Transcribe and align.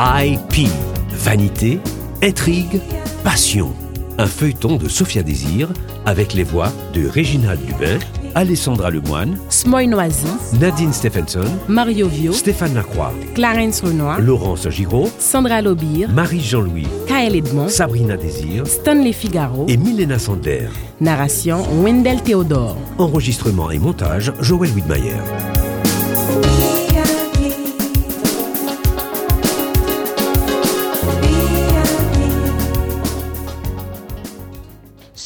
VIP. 0.00 0.66
Vanité, 1.10 1.78
intrigue, 2.22 2.80
passion. 3.22 3.74
Un 4.16 4.26
feuilleton 4.26 4.76
de 4.76 4.88
Sophia 4.88 5.22
Désir 5.22 5.68
avec 6.06 6.32
les 6.32 6.42
voix 6.42 6.72
de 6.94 7.06
Réginald 7.06 7.60
Dubin, 7.66 7.98
Alessandra 8.34 8.90
Lemoine, 8.90 9.36
Smoy 9.50 9.88
Noisy, 9.88 10.24
Nadine 10.58 10.94
Stephenson, 10.94 11.44
Mario 11.68 12.08
Vio, 12.08 12.32
Stéphane 12.32 12.72
Lacroix, 12.74 13.12
Clarence 13.34 13.82
Renoir, 13.82 14.20
Laurence 14.20 14.70
Giraud, 14.70 15.10
Sandra 15.18 15.60
Lobir, 15.60 16.08
Marie 16.10 16.40
Jean-Louis, 16.40 16.86
Kael 17.06 17.36
Edmond, 17.36 17.68
Sabrina 17.68 18.16
Désir 18.16 18.66
Stanley 18.66 19.12
Figaro, 19.12 19.66
et 19.68 19.76
Milena 19.76 20.18
Sander. 20.18 20.68
narration 21.02 21.62
Wendell 21.82 22.22
Théodore. 22.22 22.78
Enregistrement 22.96 23.70
et 23.70 23.78
montage 23.78 24.32
Joël 24.40 24.70
Widmayer. 24.74 25.20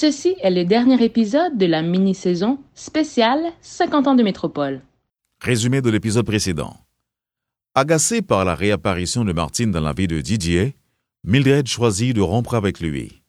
Ceci 0.04 0.36
est 0.42 0.50
le 0.50 0.66
dernier 0.66 1.02
épisode 1.02 1.56
de 1.56 1.64
la 1.64 1.80
mini-saison 1.80 2.58
spéciale 2.74 3.42
50 3.62 4.06
ans 4.06 4.14
de 4.14 4.22
métropole. 4.22 4.82
Résumé 5.40 5.80
de 5.80 5.88
l'épisode 5.88 6.26
précédent. 6.26 6.76
Agacé 7.74 8.20
par 8.20 8.44
la 8.44 8.54
réapparition 8.54 9.24
de 9.24 9.32
Martine 9.32 9.70
dans 9.70 9.80
la 9.80 9.94
vie 9.94 10.06
de 10.06 10.20
Didier, 10.20 10.76
Mildred 11.26 11.66
choisit 11.66 12.14
de 12.14 12.20
rompre 12.20 12.52
avec 12.52 12.80
lui. 12.80 13.22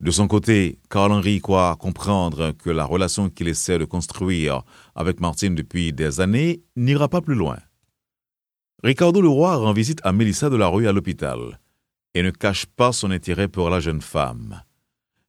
De 0.00 0.10
son 0.10 0.28
côté, 0.28 0.78
Carl-Henry 0.88 1.42
croit 1.42 1.76
comprendre 1.78 2.52
que 2.52 2.70
la 2.70 2.86
relation 2.86 3.28
qu'il 3.28 3.48
essaie 3.48 3.78
de 3.78 3.84
construire 3.84 4.62
avec 4.94 5.20
Martine 5.20 5.54
depuis 5.54 5.92
des 5.92 6.20
années 6.20 6.62
n'ira 6.74 7.08
pas 7.08 7.20
plus 7.20 7.34
loin. 7.34 7.58
Ricardo 8.82 9.20
Leroy 9.20 9.54
rend 9.56 9.74
visite 9.74 10.00
à 10.04 10.12
Mélissa 10.12 10.48
de 10.48 10.56
la 10.56 10.68
rue 10.68 10.88
à 10.88 10.92
l'hôpital 10.92 11.60
et 12.14 12.22
ne 12.22 12.30
cache 12.30 12.64
pas 12.64 12.92
son 12.92 13.10
intérêt 13.10 13.48
pour 13.48 13.68
la 13.68 13.80
jeune 13.80 14.00
femme. 14.00 14.62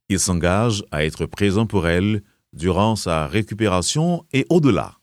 Il 0.09 0.19
s'engage 0.19 0.83
à 0.91 1.05
être 1.05 1.27
présent 1.27 1.67
pour 1.67 1.87
elle 1.87 2.23
durant 2.51 2.95
sa 2.95 3.27
récupération 3.27 4.25
et 4.33 4.45
au-delà. 4.49 4.97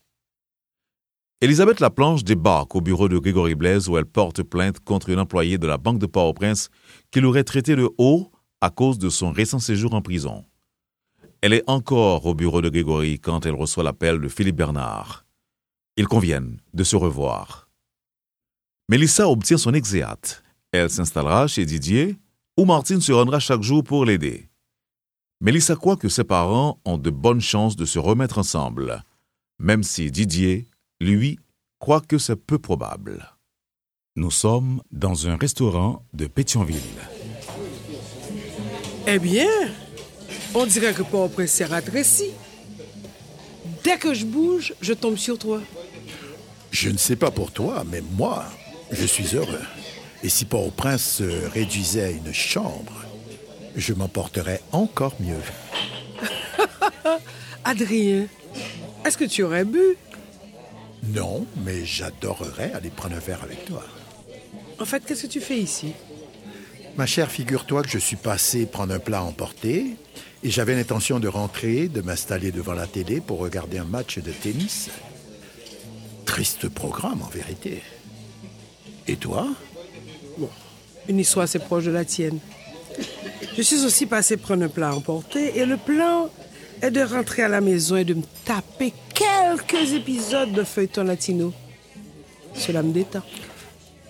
Elisabeth 1.39 1.79
Laplanche 1.79 2.25
débarque 2.25 2.75
au 2.75 2.81
bureau 2.81 3.07
de 3.07 3.17
Grégory 3.17 3.55
Blaise 3.55 3.87
où 3.87 3.97
elle 3.97 4.05
porte 4.05 4.43
plainte 4.43 4.79
contre 4.81 5.09
une 5.09 5.19
employée 5.19 5.57
de 5.57 5.67
la 5.67 5.77
Banque 5.77 5.99
de 5.99 6.07
Port-au-Prince 6.07 6.69
qui 7.09 7.21
l'aurait 7.21 7.45
traité 7.45 7.75
de 7.75 7.89
haut 7.97 8.31
à 8.59 8.69
cause 8.69 8.97
de 8.97 9.09
son 9.09 9.31
récent 9.31 9.59
séjour 9.59 9.93
en 9.93 10.01
prison. 10.01 10.43
Elle 11.41 11.53
est 11.53 11.63
encore 11.67 12.25
au 12.25 12.33
bureau 12.33 12.61
de 12.61 12.69
Grégory 12.69 13.19
quand 13.19 13.45
elle 13.45 13.53
reçoit 13.53 13.83
l'appel 13.83 14.19
de 14.19 14.27
Philippe 14.27 14.55
Bernard. 14.55 15.25
Ils 15.95 16.07
conviennent 16.07 16.59
de 16.73 16.83
se 16.83 16.95
revoir. 16.95 17.69
Mélissa 18.89 19.29
obtient 19.29 19.57
son 19.57 19.73
exéate. 19.73 20.43
Elle 20.71 20.89
s'installera 20.89 21.47
chez 21.47 21.65
Didier, 21.65 22.17
où 22.57 22.65
Martine 22.65 22.99
se 22.99 23.11
rendra 23.11 23.39
chaque 23.39 23.61
jour 23.61 23.83
pour 23.83 24.05
l'aider. 24.05 24.46
Mélissa 25.39 25.75
croit 25.75 25.97
que 25.97 26.09
ses 26.09 26.23
parents 26.23 26.79
ont 26.83 26.97
de 26.97 27.11
bonnes 27.11 27.41
chances 27.41 27.75
de 27.75 27.85
se 27.85 27.99
remettre 27.99 28.39
ensemble, 28.39 29.03
même 29.59 29.83
si 29.83 30.09
Didier, 30.09 30.67
lui, 30.99 31.37
croit 31.79 32.01
que 32.01 32.17
c'est 32.17 32.35
peu 32.35 32.57
probable. 32.57 33.33
Nous 34.15 34.31
sommes 34.31 34.81
dans 34.91 35.27
un 35.27 35.37
restaurant 35.37 36.03
de 36.13 36.25
Pétionville. 36.25 36.81
Eh 39.05 39.19
bien, 39.19 39.47
on 40.55 40.65
dirait 40.65 40.95
que 40.95 41.03
Port-au-Prince 41.03 41.51
s'est 41.51 41.65
rétréci. 41.65 42.31
Dès 43.83 43.97
que 43.99 44.15
je 44.15 44.25
bouge, 44.25 44.73
je 44.81 44.93
tombe 44.93 45.17
sur 45.17 45.37
toi. 45.37 45.61
Je 46.71 46.89
ne 46.89 46.97
sais 46.97 47.15
pas 47.15 47.29
pour 47.29 47.51
toi, 47.51 47.83
mais 47.91 48.01
moi, 48.01 48.45
je 48.91 49.05
suis 49.05 49.35
heureux. 49.35 49.61
Et 50.23 50.29
si 50.29 50.45
Port-au-Prince 50.45 51.17
se 51.17 51.47
réduisait 51.49 52.05
à 52.05 52.09
une 52.09 52.33
chambre, 52.33 53.06
je 53.77 53.93
m'en 53.93 54.07
porterais 54.07 54.61
encore 54.71 55.15
mieux. 55.19 55.41
Adrien, 57.63 58.27
est-ce 59.05 59.17
que 59.17 59.25
tu 59.25 59.43
aurais 59.43 59.65
bu? 59.65 59.97
Non, 61.03 61.45
mais 61.63 61.85
j'adorerais 61.85 62.73
aller 62.73 62.89
prendre 62.89 63.15
un 63.15 63.19
verre 63.19 63.43
avec 63.43 63.65
toi. 63.65 63.83
En 64.79 64.85
fait, 64.85 65.05
qu'est-ce 65.05 65.23
que 65.23 65.31
tu 65.31 65.39
fais 65.39 65.57
ici? 65.57 65.93
Ma 66.97 67.05
chère, 67.05 67.29
figure-toi 67.29 67.83
que 67.83 67.89
je 67.89 67.99
suis 67.99 68.15
passé 68.15 68.65
prendre 68.65 68.93
un 68.93 68.99
plat 68.99 69.19
à 69.19 69.21
emporter 69.21 69.95
et 70.43 70.49
j'avais 70.49 70.75
l'intention 70.75 71.19
de 71.19 71.27
rentrer, 71.27 71.87
de 71.87 72.01
m'installer 72.01 72.51
devant 72.51 72.73
la 72.73 72.87
télé 72.87 73.21
pour 73.21 73.39
regarder 73.39 73.77
un 73.77 73.85
match 73.85 74.17
de 74.17 74.31
tennis. 74.31 74.89
Triste 76.25 76.67
programme, 76.69 77.21
en 77.21 77.29
vérité. 77.29 77.83
Et 79.07 79.15
toi? 79.15 79.47
Une 81.07 81.19
histoire 81.19 81.43
assez 81.43 81.59
proche 81.59 81.85
de 81.85 81.91
la 81.91 82.03
tienne. 82.03 82.39
Je 83.55 83.61
suis 83.61 83.83
aussi 83.85 84.05
passé 84.05 84.37
prendre 84.37 84.63
un 84.63 84.69
plat 84.69 84.89
à 84.89 84.93
emporter 84.95 85.57
et 85.57 85.65
le 85.65 85.77
plan 85.77 86.29
est 86.81 86.91
de 86.91 87.01
rentrer 87.01 87.43
à 87.43 87.47
la 87.47 87.61
maison 87.61 87.95
et 87.95 88.03
de 88.05 88.13
me 88.13 88.23
taper 88.45 88.93
quelques 89.13 89.93
épisodes 89.93 90.51
de 90.51 90.63
feuilleton 90.63 91.03
latino. 91.03 91.53
Cela 92.53 92.83
me 92.83 92.91
détend. 92.91 93.23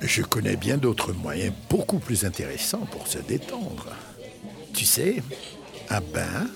Je 0.02 0.22
connais 0.22 0.56
bien 0.58 0.78
d'autres 0.78 1.14
moyens 1.14 1.54
beaucoup 1.70 2.00
plus 2.00 2.26
intéressants 2.26 2.86
pour 2.92 3.08
se 3.08 3.18
détendre. 3.20 3.88
Tu 4.74 4.86
sais, 4.86 5.24
un 5.90 6.02
bain, 6.02 6.48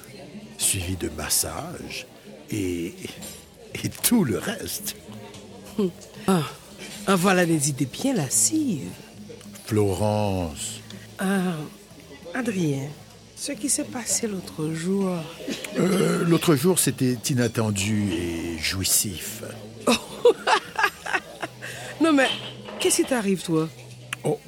suivi 0.58 0.96
de 0.96 1.10
massage 1.10 2.06
et, 2.52 2.94
et 3.74 3.90
tout 4.04 4.24
le 4.26 4.38
reste. 4.38 4.96
Ah, 6.28 6.44
ah, 7.08 7.16
voilà 7.16 7.46
des 7.46 7.70
idées 7.70 7.88
bien 7.88 8.14
lascives. 8.14 8.92
Florence, 9.66 10.82
Ah, 11.18 11.56
Adrien, 12.34 12.88
ce 13.36 13.52
qui 13.52 13.70
s'est 13.70 13.84
passé 13.84 14.28
l'autre 14.28 14.70
jour. 14.74 15.10
euh, 15.80 16.24
l'autre 16.26 16.56
jour 16.56 16.80
c'était 16.80 17.18
inattendu 17.30 18.12
et 18.14 18.58
jouissif. 18.60 19.44
Non 22.02 22.14
mais, 22.14 22.30
qu'est-ce 22.80 23.04
qui 23.04 23.08
t'arrive, 23.08 23.44
toi? 23.44 23.70
Oh, 24.24 24.40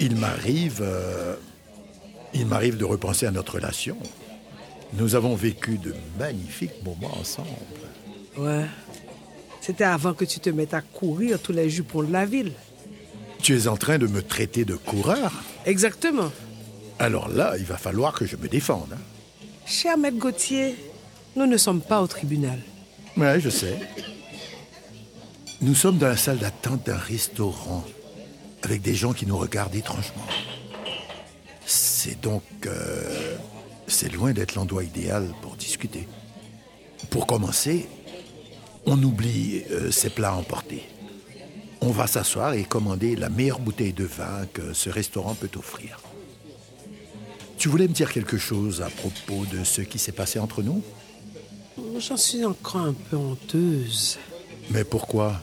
il 0.00 0.16
m'arrive, 0.16 0.80
euh, 0.82 1.34
il 2.32 2.46
m'arrive 2.46 2.78
de 2.78 2.86
repenser 2.86 3.26
à 3.26 3.30
notre 3.30 3.56
relation. 3.56 3.98
Nous 4.94 5.14
avons 5.14 5.34
vécu 5.34 5.76
de 5.76 5.94
magnifiques 6.18 6.82
moments 6.82 7.14
ensemble. 7.20 7.48
Ouais. 8.38 8.64
C'était 9.60 9.84
avant 9.84 10.14
que 10.14 10.24
tu 10.24 10.40
te 10.40 10.48
mettes 10.48 10.72
à 10.72 10.80
courir 10.80 11.38
tous 11.38 11.52
les 11.52 11.68
jupons 11.68 12.02
de 12.02 12.10
la 12.12 12.24
ville. 12.24 12.52
Tu 13.42 13.54
es 13.58 13.68
en 13.68 13.76
train 13.76 13.98
de 13.98 14.06
me 14.06 14.22
traiter 14.22 14.64
de 14.64 14.74
coureur 14.76 15.32
Exactement. 15.66 16.32
Alors 17.02 17.28
là, 17.28 17.54
il 17.58 17.64
va 17.64 17.76
falloir 17.76 18.12
que 18.14 18.26
je 18.26 18.36
me 18.36 18.46
défende. 18.48 18.92
hein. 18.92 18.98
Cher 19.66 19.98
maître 19.98 20.18
Gauthier, 20.18 20.76
nous 21.34 21.46
ne 21.46 21.56
sommes 21.56 21.80
pas 21.80 22.00
au 22.00 22.06
tribunal. 22.06 22.60
Ouais, 23.16 23.40
je 23.40 23.50
sais. 23.50 23.76
Nous 25.60 25.74
sommes 25.74 25.98
dans 25.98 26.06
la 26.06 26.16
salle 26.16 26.38
d'attente 26.38 26.86
d'un 26.86 26.96
restaurant 26.96 27.82
avec 28.62 28.82
des 28.82 28.94
gens 28.94 29.12
qui 29.12 29.26
nous 29.26 29.36
regardent 29.36 29.74
étrangement. 29.74 30.26
C'est 31.66 32.20
donc... 32.20 32.44
euh, 32.66 33.36
c'est 33.88 34.12
loin 34.12 34.32
d'être 34.32 34.54
l'endroit 34.54 34.84
idéal 34.84 35.26
pour 35.42 35.56
discuter. 35.56 36.06
Pour 37.10 37.26
commencer, 37.26 37.88
on 38.86 39.02
oublie 39.02 39.64
euh, 39.72 39.90
ces 39.90 40.10
plats 40.10 40.30
à 40.30 40.34
emporter. 40.36 40.84
On 41.80 41.90
va 41.90 42.06
s'asseoir 42.06 42.54
et 42.54 42.62
commander 42.62 43.16
la 43.16 43.28
meilleure 43.28 43.58
bouteille 43.58 43.92
de 43.92 44.04
vin 44.04 44.46
que 44.52 44.72
ce 44.72 44.88
restaurant 44.88 45.34
peut 45.34 45.50
offrir. 45.58 45.98
Tu 47.62 47.68
voulais 47.68 47.86
me 47.86 47.92
dire 47.92 48.12
quelque 48.12 48.38
chose 48.38 48.82
à 48.82 48.90
propos 48.90 49.46
de 49.46 49.62
ce 49.62 49.82
qui 49.82 50.00
s'est 50.00 50.10
passé 50.10 50.40
entre 50.40 50.64
nous? 50.64 50.82
J'en 51.96 52.16
suis 52.16 52.44
encore 52.44 52.80
un 52.80 52.92
peu 52.92 53.16
honteuse. 53.16 54.18
Mais 54.70 54.82
pourquoi? 54.82 55.40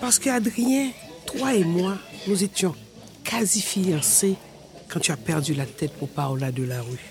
Parce 0.00 0.20
qu'Adrien, 0.20 0.92
toi 1.26 1.52
et 1.52 1.64
moi, 1.64 1.98
nous 2.28 2.44
étions 2.44 2.76
quasi 3.24 3.60
fiancés 3.60 4.36
quand 4.88 5.00
tu 5.00 5.10
as 5.10 5.16
perdu 5.16 5.52
la 5.54 5.66
tête 5.66 5.94
pour 5.94 6.08
Paola 6.08 6.52
de 6.52 6.62
la 6.62 6.80
rue. 6.80 7.10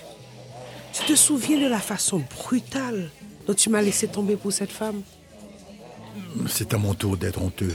Tu 0.94 1.04
te 1.04 1.14
souviens 1.14 1.60
de 1.60 1.68
la 1.68 1.80
façon 1.80 2.24
brutale 2.40 3.10
dont 3.46 3.52
tu 3.52 3.68
m'as 3.68 3.82
laissé 3.82 4.08
tomber 4.08 4.36
pour 4.36 4.50
cette 4.50 4.72
femme? 4.72 5.02
C'est 6.48 6.72
à 6.72 6.78
mon 6.78 6.94
tour 6.94 7.18
d'être 7.18 7.42
honteux. 7.42 7.74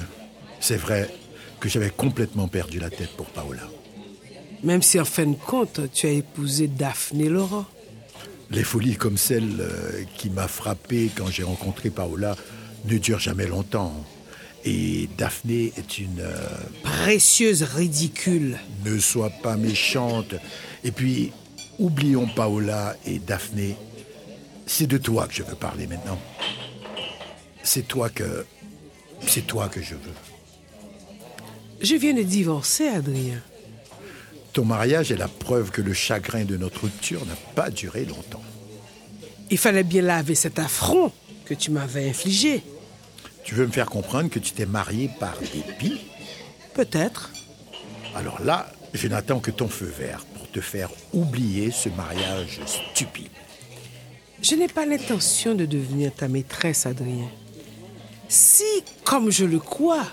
C'est 0.60 0.78
vrai 0.78 1.08
que 1.60 1.70
j'avais 1.70 1.92
complètement 1.92 2.48
perdu 2.48 2.80
la 2.80 2.90
tête 2.90 3.16
pour 3.16 3.28
Paola. 3.28 3.62
Même 4.64 4.82
si 4.82 5.00
en 5.00 5.06
fin 5.06 5.26
de 5.26 5.36
compte, 5.36 5.82
tu 5.94 6.08
as 6.08 6.12
épousé 6.12 6.68
Daphné 6.68 7.30
Laurent. 7.30 7.66
Les 8.50 8.64
folies 8.64 8.96
comme 8.96 9.18
celle 9.18 9.60
euh, 9.60 10.04
qui 10.18 10.30
m'a 10.30 10.48
frappé 10.48 11.12
quand 11.16 11.28
j'ai 11.28 11.44
rencontré 11.44 11.90
Paola 11.90 12.36
ne 12.86 12.98
durent 12.98 13.20
jamais 13.20 13.46
longtemps. 13.46 13.94
Et 14.66 15.08
Daphné 15.18 15.74
est 15.78 16.00
une... 16.00 16.22
euh, 16.22 16.48
Précieuse 16.84 17.64
ridicule. 17.64 18.58
ne 18.86 18.98
sois 19.00 19.30
pas 19.30 19.58
méchante. 19.58 20.36
Et 20.84 20.92
puis, 20.92 21.32
oublions 21.78 22.28
Paola 22.28 22.96
et 23.06 23.20
Daphné. 23.20 23.76
C'est 24.66 24.88
de 24.88 24.98
toi 24.98 25.28
que 25.28 25.34
je 25.34 25.44
veux 25.44 25.56
parler 25.56 25.88
maintenant. 25.88 26.20
C'est 27.64 27.88
toi 27.88 28.10
que... 28.10 28.46
C'est 29.28 29.46
toi 29.48 29.68
que 29.70 29.82
je 29.82 29.94
veux. 29.96 30.18
Je 31.82 31.96
viens 31.96 32.14
de 32.14 32.24
divorcer, 32.24 32.88
Adrien. 32.88 33.42
Ton 34.58 34.66
mariage 34.66 35.12
est 35.12 35.18
la 35.18 35.28
preuve 35.28 35.70
que 35.70 35.84
le 35.84 35.94
chagrin 35.94 36.44
de 36.44 36.58
notre 36.58 36.86
rupture 36.86 37.24
n'a 37.28 37.36
pas 37.54 37.70
duré 37.70 38.06
longtemps. 38.06 38.42
Il 39.52 39.60
fallait 39.60 39.84
bien 39.84 40.02
laver 40.02 40.34
cet 40.34 40.58
affront 40.58 41.12
que 41.46 41.54
tu 41.54 41.70
m'avais 41.70 42.10
infligé. 42.10 42.64
Tu 43.44 43.54
veux 43.54 43.68
me 43.68 43.72
faire 43.72 43.86
comprendre 43.86 44.32
que 44.32 44.40
tu 44.40 44.54
t'es 44.54 44.66
marié 44.66 45.12
par 45.20 45.38
dépit? 45.54 46.02
Peut-être. 46.74 47.30
Alors 48.16 48.42
là, 48.44 48.68
je 48.96 49.08
n'attends 49.08 49.42
que 49.42 49.52
ton 49.52 49.68
feu 49.68 49.94
vert 49.96 50.26
pour 50.34 50.50
te 50.50 50.60
faire 50.60 50.90
oublier 51.14 51.70
ce 51.70 51.90
mariage 51.90 52.60
stupide. 52.66 53.30
Je 54.42 54.56
n'ai 54.56 54.70
pas 54.70 54.88
l'intention 54.88 55.54
de 55.54 55.68
devenir 55.68 56.12
ta 56.16 56.28
maîtresse, 56.28 56.88
Adrien. 56.88 57.30
Si, 58.28 58.64
comme 59.04 59.30
je 59.30 59.46
le 59.46 59.60
crois, 59.60 60.08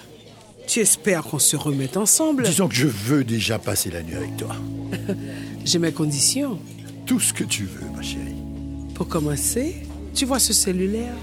tu 0.66 0.80
espères 0.80 1.24
qu'on 1.24 1.38
se 1.38 1.56
remette 1.56 1.96
ensemble, 1.96 2.44
Disons 2.44 2.68
que 2.68 2.74
je 2.74 2.86
veux 2.86 3.24
déjà 3.24 3.58
passer 3.58 3.90
la 3.90 4.02
nuit 4.02 4.14
avec 4.14 4.36
toi. 4.36 4.54
j'ai 5.64 5.78
mes 5.78 5.92
conditions. 5.92 6.58
Tout 7.06 7.20
ce 7.20 7.32
que 7.32 7.44
tu 7.44 7.64
veux, 7.64 7.88
ma 7.94 8.02
chérie. 8.02 8.34
Pour 8.94 9.08
commencer, 9.08 9.76
tu 10.14 10.24
vois 10.24 10.38
ce 10.38 10.52
cellulaire? 10.52 11.14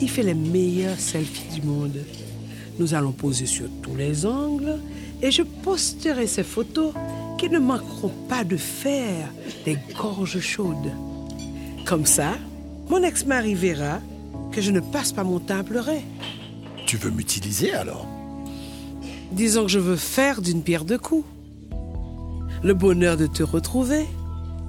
Il 0.00 0.08
fait 0.08 0.22
les 0.22 0.34
meilleurs 0.34 0.98
selfies 0.98 1.60
du 1.60 1.66
monde. 1.66 1.98
Nous 2.78 2.94
allons 2.94 3.12
poser 3.12 3.46
sur 3.46 3.66
tous 3.82 3.96
les 3.96 4.24
angles 4.24 4.78
et 5.20 5.30
je 5.30 5.42
posterai 5.42 6.26
ces 6.26 6.44
photos 6.44 6.94
qui 7.38 7.48
ne 7.50 7.58
manqueront 7.58 8.12
pas 8.28 8.44
de 8.44 8.56
faire 8.56 9.28
des 9.64 9.76
gorges 9.98 10.40
chaudes. 10.40 10.92
Comme 11.84 12.06
ça, 12.06 12.34
mon 12.88 13.02
ex-mari 13.02 13.54
verra 13.54 14.00
que 14.52 14.60
je 14.60 14.70
ne 14.70 14.80
passe 14.80 15.12
pas 15.12 15.24
mon 15.24 15.38
temps 15.40 15.58
à 15.58 15.64
pleurer. 15.64 16.02
Tu 16.86 16.96
veux 16.96 17.10
m'utiliser 17.10 17.72
alors? 17.72 18.06
Disons 19.32 19.62
que 19.62 19.70
je 19.70 19.78
veux 19.78 19.96
faire 19.96 20.42
d'une 20.42 20.62
pierre 20.62 20.84
deux 20.84 20.98
coups. 20.98 21.24
Le 22.62 22.74
bonheur 22.74 23.16
de 23.16 23.26
te 23.26 23.42
retrouver 23.42 24.06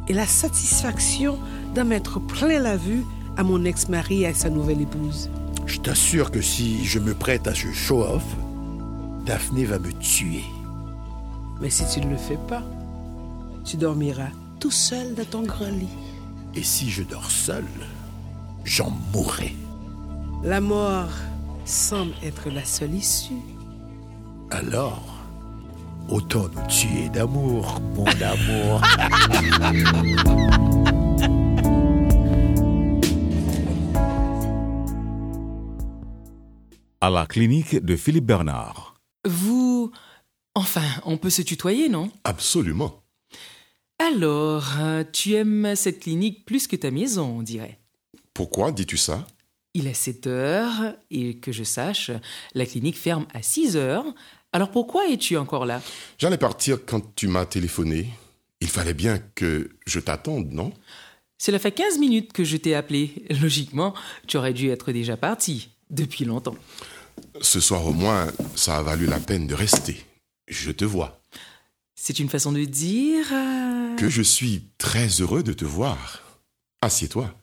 et 0.08 0.14
la 0.14 0.28
satisfaction 0.28 1.40
d'en 1.74 1.86
mettre 1.86 2.20
plein 2.20 2.60
la 2.60 2.78
vue 2.78 3.04
à 3.38 3.44
mon 3.44 3.66
ex-mari 3.66 4.22
et 4.22 4.28
à 4.28 4.34
sa 4.34 4.50
nouvelle 4.50 4.82
épouse. 4.82 5.30
Je 5.66 5.80
t'assure 5.80 6.32
que 6.32 6.42
si 6.42 6.86
je 6.86 7.00
me 7.00 7.14
prête 7.14 7.48
à 7.48 7.56
ce 7.56 7.72
show-off, 7.72 8.24
Daphné 9.26 9.66
va 9.66 9.80
me 9.80 9.92
tuer. 9.94 10.44
Mais 11.60 11.70
si 11.70 11.84
tu 11.88 12.06
ne 12.06 12.12
le 12.12 12.18
fais 12.18 12.40
pas, 12.48 12.64
tu 13.66 13.78
dormiras 13.78 14.30
tout 14.60 14.72
seul 14.72 15.16
dans 15.16 15.26
ton 15.26 15.42
grand 15.42 15.70
lit. 15.70 15.88
Et 16.56 16.64
si 16.64 16.90
je 16.90 17.04
dors 17.04 17.32
seul, 17.32 17.66
j'en 18.64 18.92
mourrai. 19.14 19.56
La 20.44 20.62
mort 20.62 21.12
semble 21.66 22.14
être 22.24 22.50
la 22.50 22.66
seule 22.66 22.94
issue. 22.94 23.34
Alors, 24.52 25.02
autant 26.10 26.50
nous 26.50 26.68
tuer 26.68 27.08
d'amour, 27.08 27.80
mon 27.96 28.06
amour. 28.22 28.82
À 37.00 37.10
la 37.10 37.26
clinique 37.26 37.78
de 37.84 37.96
Philippe 37.96 38.26
Bernard. 38.26 38.96
Vous... 39.26 39.92
Enfin, 40.54 40.84
on 41.06 41.16
peut 41.18 41.30
se 41.30 41.42
tutoyer, 41.42 41.88
non? 41.88 42.12
Absolument. 42.26 43.02
Alors, 44.00 44.66
euh, 44.80 45.06
tu 45.10 45.34
aimes 45.36 45.76
cette 45.78 46.02
clinique 46.02 46.44
plus 46.46 46.68
que 46.68 46.76
ta 46.76 46.92
maison, 46.92 47.38
on 47.38 47.42
dirait. 47.42 47.80
Pourquoi 48.34 48.74
dis-tu 48.74 48.98
ça? 48.98 49.26
Il 49.74 49.88
est 49.88 49.94
7 49.94 50.28
heures 50.28 50.96
et 51.10 51.38
que 51.38 51.54
je 51.54 51.64
sache, 51.64 52.12
la 52.54 52.66
clinique 52.66 52.98
ferme 52.98 53.26
à 53.34 53.42
6 53.42 53.78
heures. 53.78 54.06
Alors 54.54 54.70
pourquoi 54.72 55.08
es-tu 55.10 55.38
encore 55.38 55.66
là? 55.66 55.82
J'allais 56.18 56.38
partir 56.38 56.80
quand 56.86 57.16
tu 57.16 57.28
m'as 57.28 57.46
téléphoné. 57.46 58.10
Il 58.60 58.68
fallait 58.68 58.94
bien 58.94 59.20
que 59.36 59.70
je 59.88 60.00
t'attende, 60.00 60.52
non? 60.52 60.72
Cela 61.38 61.58
fait 61.58 61.72
15 61.72 61.98
minutes 62.00 62.34
que 62.34 62.44
je 62.44 62.58
t'ai 62.58 62.76
appelé. 62.76 63.26
Logiquement, 63.42 63.94
tu 64.28 64.38
aurais 64.38 64.54
dû 64.54 64.70
être 64.70 64.92
déjà 64.92 65.18
parti 65.18 65.70
depuis 65.90 66.26
longtemps. 66.26 66.56
Ce 67.42 67.60
soir 67.60 67.86
au 67.86 67.94
moins, 67.94 68.28
ça 68.56 68.78
a 68.78 68.84
valu 68.84 69.06
la 69.08 69.20
peine 69.20 69.48
de 69.48 69.56
rester. 69.56 70.06
Je 70.48 70.72
te 70.72 70.86
vois. 70.86 71.22
C'est 71.96 72.20
une 72.20 72.30
façon 72.30 72.52
de 72.52 72.64
dire... 72.64 73.26
euh, 73.32 73.96
Que 73.96 74.10
je 74.10 74.22
suis 74.22 74.64
très 74.78 75.08
heureux 75.22 75.44
de 75.44 75.54
te 75.54 75.66
voir. 75.66 76.22
Assieds-toi. 76.82 77.34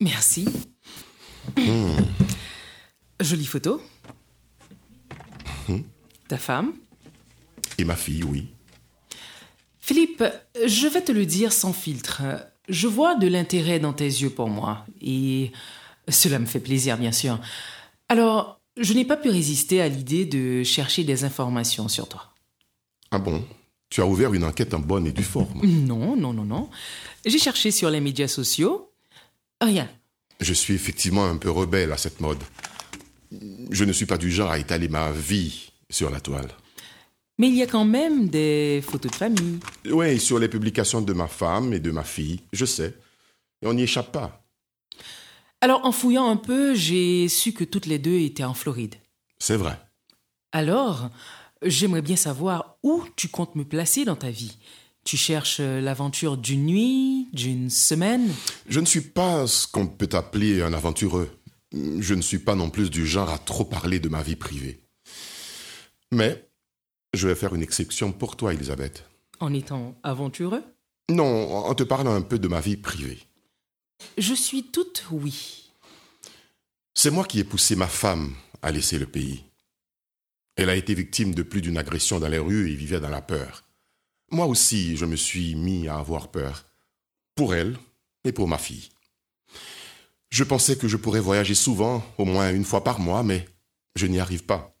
Merci. 0.00 0.46
Jolie 3.20 3.46
photo. 3.46 3.80
Ta 6.28 6.36
femme? 6.36 6.72
Et 7.78 7.84
ma 7.84 7.96
fille, 7.96 8.22
oui. 8.24 8.48
Philippe, 9.80 10.22
je 10.66 10.86
vais 10.86 11.00
te 11.00 11.12
le 11.12 11.24
dire 11.24 11.52
sans 11.52 11.72
filtre. 11.72 12.22
Je 12.68 12.86
vois 12.86 13.14
de 13.14 13.26
l'intérêt 13.26 13.78
dans 13.78 13.94
tes 13.94 14.04
yeux 14.04 14.28
pour 14.30 14.48
moi. 14.48 14.84
Et 15.00 15.52
cela 16.08 16.38
me 16.38 16.46
fait 16.46 16.60
plaisir, 16.60 16.98
bien 16.98 17.12
sûr. 17.12 17.40
Alors, 18.10 18.60
je 18.76 18.92
n'ai 18.92 19.06
pas 19.06 19.16
pu 19.16 19.30
résister 19.30 19.80
à 19.80 19.88
l'idée 19.88 20.26
de 20.26 20.62
chercher 20.62 21.04
des 21.04 21.24
informations 21.24 21.88
sur 21.88 22.08
toi. 22.08 22.34
Ah 23.10 23.18
bon? 23.18 23.42
Tu 23.88 24.02
as 24.02 24.06
ouvert 24.06 24.34
une 24.34 24.44
enquête 24.44 24.74
en 24.74 24.80
bonne 24.80 25.06
et 25.06 25.12
due 25.12 25.22
forme. 25.22 25.62
Non, 25.64 26.14
non, 26.16 26.34
non, 26.34 26.44
non. 26.44 26.68
J'ai 27.24 27.38
cherché 27.38 27.70
sur 27.70 27.88
les 27.88 28.00
médias 28.00 28.28
sociaux. 28.28 28.90
Rien. 29.62 29.88
Je 30.40 30.52
suis 30.52 30.74
effectivement 30.74 31.24
un 31.24 31.38
peu 31.38 31.50
rebelle 31.50 31.92
à 31.92 31.96
cette 31.96 32.20
mode. 32.20 32.42
Je 33.70 33.84
ne 33.84 33.92
suis 33.92 34.06
pas 34.06 34.18
du 34.18 34.30
genre 34.30 34.50
à 34.50 34.58
étaler 34.58 34.88
ma 34.88 35.10
vie 35.10 35.67
sur 35.90 36.10
la 36.10 36.20
toile. 36.20 36.50
Mais 37.38 37.48
il 37.48 37.54
y 37.54 37.62
a 37.62 37.66
quand 37.66 37.84
même 37.84 38.28
des 38.28 38.82
photos 38.84 39.12
de 39.12 39.16
famille. 39.16 39.60
Oui, 39.86 40.18
sur 40.18 40.38
les 40.38 40.48
publications 40.48 41.00
de 41.00 41.12
ma 41.12 41.28
femme 41.28 41.72
et 41.72 41.78
de 41.78 41.90
ma 41.90 42.02
fille, 42.02 42.40
je 42.52 42.64
sais. 42.64 42.94
Et 43.62 43.66
on 43.66 43.74
n'y 43.74 43.82
échappe 43.82 44.12
pas. 44.12 44.44
Alors, 45.60 45.84
en 45.84 45.92
fouillant 45.92 46.28
un 46.28 46.36
peu, 46.36 46.74
j'ai 46.74 47.28
su 47.28 47.52
que 47.52 47.64
toutes 47.64 47.86
les 47.86 47.98
deux 47.98 48.18
étaient 48.18 48.44
en 48.44 48.54
Floride. 48.54 48.96
C'est 49.38 49.56
vrai. 49.56 49.78
Alors, 50.52 51.10
j'aimerais 51.62 52.02
bien 52.02 52.16
savoir 52.16 52.76
où 52.82 53.04
tu 53.16 53.28
comptes 53.28 53.54
me 53.54 53.64
placer 53.64 54.04
dans 54.04 54.16
ta 54.16 54.30
vie. 54.30 54.56
Tu 55.04 55.16
cherches 55.16 55.60
l'aventure 55.60 56.36
d'une 56.36 56.66
nuit, 56.66 57.28
d'une 57.32 57.70
semaine? 57.70 58.30
Je 58.68 58.80
ne 58.80 58.86
suis 58.86 59.00
pas 59.00 59.46
ce 59.46 59.66
qu'on 59.66 59.86
peut 59.86 60.08
appeler 60.12 60.60
un 60.60 60.72
aventureux. 60.72 61.30
Je 61.72 62.14
ne 62.14 62.22
suis 62.22 62.38
pas 62.38 62.54
non 62.54 62.70
plus 62.70 62.90
du 62.90 63.06
genre 63.06 63.30
à 63.30 63.38
trop 63.38 63.64
parler 63.64 64.00
de 64.00 64.08
ma 64.08 64.22
vie 64.22 64.36
privée. 64.36 64.80
Mais 66.12 66.48
je 67.14 67.28
vais 67.28 67.34
faire 67.34 67.54
une 67.54 67.62
exception 67.62 68.12
pour 68.12 68.36
toi, 68.36 68.54
Elisabeth. 68.54 69.04
en 69.40 69.52
étant 69.54 69.94
aventureux? 70.02 70.62
Non, 71.10 71.54
en 71.56 71.74
te 71.74 71.82
parlant 71.84 72.14
un 72.14 72.22
peu 72.22 72.38
de 72.38 72.48
ma 72.48 72.60
vie 72.60 72.76
privée. 72.76 73.18
Je 74.18 74.34
suis 74.34 74.64
toute 74.64 75.06
oui. 75.10 75.70
C'est 76.94 77.10
moi 77.10 77.24
qui 77.24 77.40
ai 77.40 77.44
poussé 77.44 77.76
ma 77.76 77.86
femme 77.86 78.34
à 78.62 78.70
laisser 78.70 78.98
le 78.98 79.06
pays. 79.06 79.44
Elle 80.56 80.70
a 80.70 80.76
été 80.76 80.94
victime 80.94 81.34
de 81.34 81.42
plus 81.42 81.62
d'une 81.62 81.78
agression 81.78 82.18
dans 82.18 82.28
les 82.28 82.38
rues 82.38 82.70
et 82.70 82.74
vivait 82.74 83.00
dans 83.00 83.08
la 83.08 83.22
peur. 83.22 83.64
Moi 84.30 84.46
aussi, 84.46 84.96
je 84.96 85.06
me 85.06 85.16
suis 85.16 85.54
mis 85.54 85.88
à 85.88 85.96
avoir 85.96 86.30
peur. 86.30 86.64
Pour 87.36 87.54
elle 87.54 87.78
et 88.24 88.32
pour 88.32 88.48
ma 88.48 88.58
fille. 88.58 88.90
Je 90.30 90.44
pensais 90.44 90.76
que 90.76 90.88
je 90.88 90.96
pourrais 90.96 91.20
voyager 91.20 91.54
souvent, 91.54 92.04
au 92.18 92.24
moins 92.24 92.52
une 92.52 92.64
fois 92.64 92.84
par 92.84 92.98
mois, 93.00 93.22
mais 93.22 93.48
je 93.94 94.06
n'y 94.06 94.20
arrive 94.20 94.44
pas. 94.44 94.74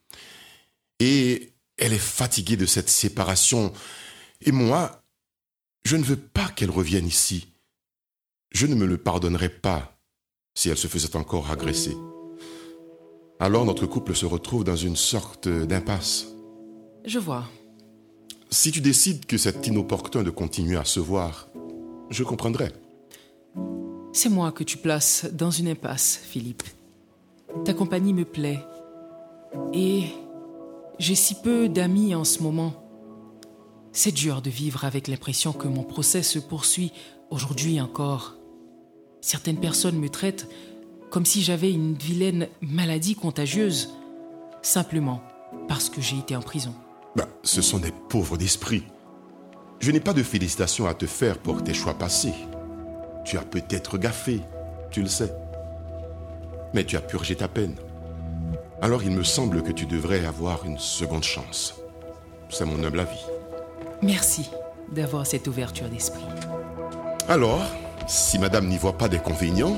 Et 1.00 1.52
elle 1.76 1.92
est 1.92 1.98
fatiguée 1.98 2.56
de 2.56 2.66
cette 2.66 2.88
séparation. 2.88 3.72
Et 4.40 4.52
moi, 4.52 5.02
je 5.84 5.96
ne 5.96 6.02
veux 6.02 6.16
pas 6.16 6.48
qu'elle 6.48 6.70
revienne 6.70 7.06
ici. 7.06 7.48
Je 8.50 8.66
ne 8.66 8.74
me 8.74 8.86
le 8.86 8.98
pardonnerais 8.98 9.48
pas 9.48 9.98
si 10.54 10.68
elle 10.68 10.76
se 10.76 10.88
faisait 10.88 11.16
encore 11.16 11.50
agresser. 11.50 11.96
Alors 13.40 13.64
notre 13.64 13.86
couple 13.86 14.16
se 14.16 14.26
retrouve 14.26 14.64
dans 14.64 14.76
une 14.76 14.96
sorte 14.96 15.48
d'impasse. 15.48 16.26
Je 17.04 17.20
vois. 17.20 17.44
Si 18.50 18.72
tu 18.72 18.80
décides 18.80 19.26
que 19.26 19.38
c'est 19.38 19.66
inopportun 19.66 20.22
de 20.22 20.30
continuer 20.30 20.76
à 20.76 20.84
se 20.84 20.98
voir, 20.98 21.48
je 22.10 22.24
comprendrai. 22.24 22.72
C'est 24.12 24.30
moi 24.30 24.50
que 24.50 24.64
tu 24.64 24.78
places 24.78 25.26
dans 25.32 25.50
une 25.50 25.68
impasse, 25.68 26.20
Philippe. 26.24 26.64
Ta 27.64 27.74
compagnie 27.74 28.12
me 28.12 28.24
plaît. 28.24 28.58
Et 29.72 30.04
j'ai 30.98 31.14
si 31.14 31.34
peu 31.34 31.68
d'amis 31.68 32.14
en 32.14 32.24
ce 32.24 32.42
moment. 32.42 32.74
C'est 33.92 34.12
dur 34.12 34.42
de 34.42 34.50
vivre 34.50 34.84
avec 34.84 35.08
l'impression 35.08 35.52
que 35.52 35.68
mon 35.68 35.82
procès 35.82 36.22
se 36.22 36.38
poursuit 36.38 36.92
aujourd'hui 37.30 37.80
encore. 37.80 38.36
Certaines 39.20 39.60
personnes 39.60 39.98
me 39.98 40.08
traitent 40.08 40.48
comme 41.10 41.24
si 41.24 41.42
j'avais 41.42 41.72
une 41.72 41.94
vilaine 41.94 42.48
maladie 42.60 43.14
contagieuse, 43.14 43.94
simplement 44.62 45.22
parce 45.68 45.88
que 45.88 46.00
j'ai 46.00 46.18
été 46.18 46.36
en 46.36 46.42
prison. 46.42 46.74
Ben, 47.16 47.26
ce 47.42 47.62
sont 47.62 47.78
des 47.78 47.92
pauvres 48.08 48.36
d'esprit. 48.36 48.84
Je 49.80 49.90
n'ai 49.90 50.00
pas 50.00 50.12
de 50.12 50.22
félicitations 50.22 50.86
à 50.86 50.94
te 50.94 51.06
faire 51.06 51.38
pour 51.38 51.62
tes 51.62 51.74
choix 51.74 51.94
passés. 51.94 52.34
Tu 53.24 53.38
as 53.38 53.42
peut-être 53.42 53.96
gaffé, 53.98 54.40
tu 54.90 55.00
le 55.00 55.08
sais. 55.08 55.32
Mais 56.74 56.84
tu 56.84 56.96
as 56.96 57.00
purgé 57.00 57.36
ta 57.36 57.48
peine. 57.48 57.76
Alors 58.80 59.02
il 59.02 59.10
me 59.10 59.24
semble 59.24 59.62
que 59.62 59.72
tu 59.72 59.86
devrais 59.86 60.24
avoir 60.24 60.64
une 60.64 60.78
seconde 60.78 61.24
chance. 61.24 61.74
C'est 62.48 62.64
mon 62.64 62.82
humble 62.84 63.00
avis. 63.00 63.24
Merci. 64.02 64.50
d'avoir 64.92 65.26
cette 65.26 65.46
ouverture 65.48 65.88
d'esprit. 65.88 66.24
Alors, 67.28 67.60
si 68.06 68.38
madame 68.38 68.68
n'y 68.68 68.78
voit 68.78 68.96
pas 68.96 69.08
d'inconvénient, 69.08 69.76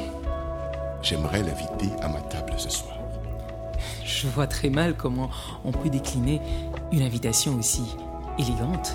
j'aimerais 1.02 1.42
l'inviter 1.42 1.90
à 2.00 2.08
ma 2.08 2.20
table 2.20 2.52
ce 2.56 2.68
soir. 2.70 2.96
Je 4.04 4.28
vois 4.28 4.46
très 4.46 4.70
mal 4.70 4.94
comment 4.96 5.30
on 5.64 5.72
peut 5.72 5.88
décliner 5.88 6.40
une 6.92 7.02
invitation 7.02 7.56
aussi 7.58 7.96
élégante. 8.38 8.94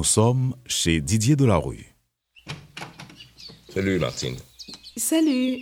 Nous 0.00 0.04
sommes 0.04 0.56
chez 0.64 1.02
Didier 1.02 1.36
Delarue. 1.36 1.94
Salut 3.68 3.98
Martine. 3.98 4.38
Salut. 4.96 5.60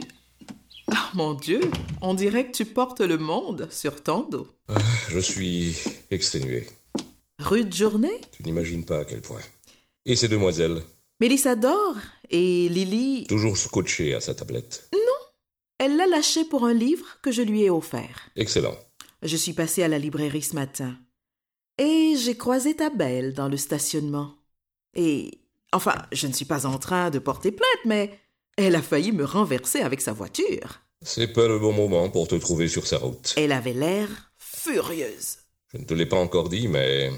Ah, 0.95 1.11
mon 1.15 1.35
Dieu, 1.35 1.61
on 2.03 2.15
dirait 2.15 2.47
que 2.47 2.57
tu 2.57 2.65
portes 2.65 3.01
le 3.01 3.19
monde 3.19 3.67
sur 3.73 4.01
ton 4.01 4.29
dos. 4.29 4.47
Ah, 4.69 4.79
je 5.09 5.19
suis 5.19 5.77
exténué. 6.13 6.69
Rude 7.41 7.75
journée? 7.75 8.21
Tu 8.31 8.45
n'imagines 8.45 8.85
pas 8.85 9.01
à 9.01 9.05
quel 9.05 9.23
point. 9.23 9.41
Et 10.07 10.15
ces 10.15 10.29
demoiselles? 10.29 10.85
Mélissa 11.19 11.57
dort 11.57 11.97
et 12.31 12.69
Lily... 12.69 13.27
Toujours 13.27 13.57
scotchée 13.57 14.15
à 14.15 14.21
sa 14.21 14.37
tablette. 14.37 14.89
Non, 14.93 15.27
elle 15.79 15.97
l'a 15.97 16.07
lâché 16.07 16.45
pour 16.45 16.65
un 16.65 16.75
livre 16.75 17.19
que 17.23 17.33
je 17.33 17.43
lui 17.43 17.65
ai 17.65 17.71
offert. 17.71 18.31
Excellent. 18.37 18.77
Je 19.21 19.37
suis 19.37 19.53
passée 19.53 19.83
à 19.83 19.89
la 19.89 19.99
librairie 19.99 20.43
ce 20.43 20.55
matin. 20.55 20.97
Et 21.79 22.15
j'ai 22.17 22.37
croisé 22.37 22.75
ta 22.75 22.91
belle 22.91 23.33
dans 23.35 23.49
le 23.49 23.57
stationnement. 23.57 24.35
Et... 24.95 25.41
Enfin, 25.73 25.95
je 26.13 26.27
ne 26.27 26.33
suis 26.33 26.47
pas 26.47 26.67
en 26.67 26.79
train 26.79 27.11
de 27.11 27.19
porter 27.19 27.53
plainte, 27.53 27.85
mais 27.85 28.19
elle 28.57 28.75
a 28.75 28.83
failli 28.83 29.13
me 29.13 29.25
renverser 29.25 29.81
avec 29.81 30.01
sa 30.01 30.13
voiture. 30.13 30.81
C'est 31.03 31.33
pas 31.33 31.47
le 31.47 31.59
bon 31.59 31.73
moment 31.73 32.09
pour 32.09 32.27
te 32.27 32.35
trouver 32.35 32.69
sur 32.69 32.87
sa 32.87 32.99
route. 32.99 33.35
Elle 33.37 33.53
avait 33.53 33.75
l'air 33.75 34.09
furieuse. 34.39 35.37
Je 35.73 35.79
ne 35.79 35.85
te 35.85 35.95
l'ai 35.95 36.07
pas 36.07 36.17
encore 36.17 36.49
dit, 36.49 36.67
mais... 36.69 37.11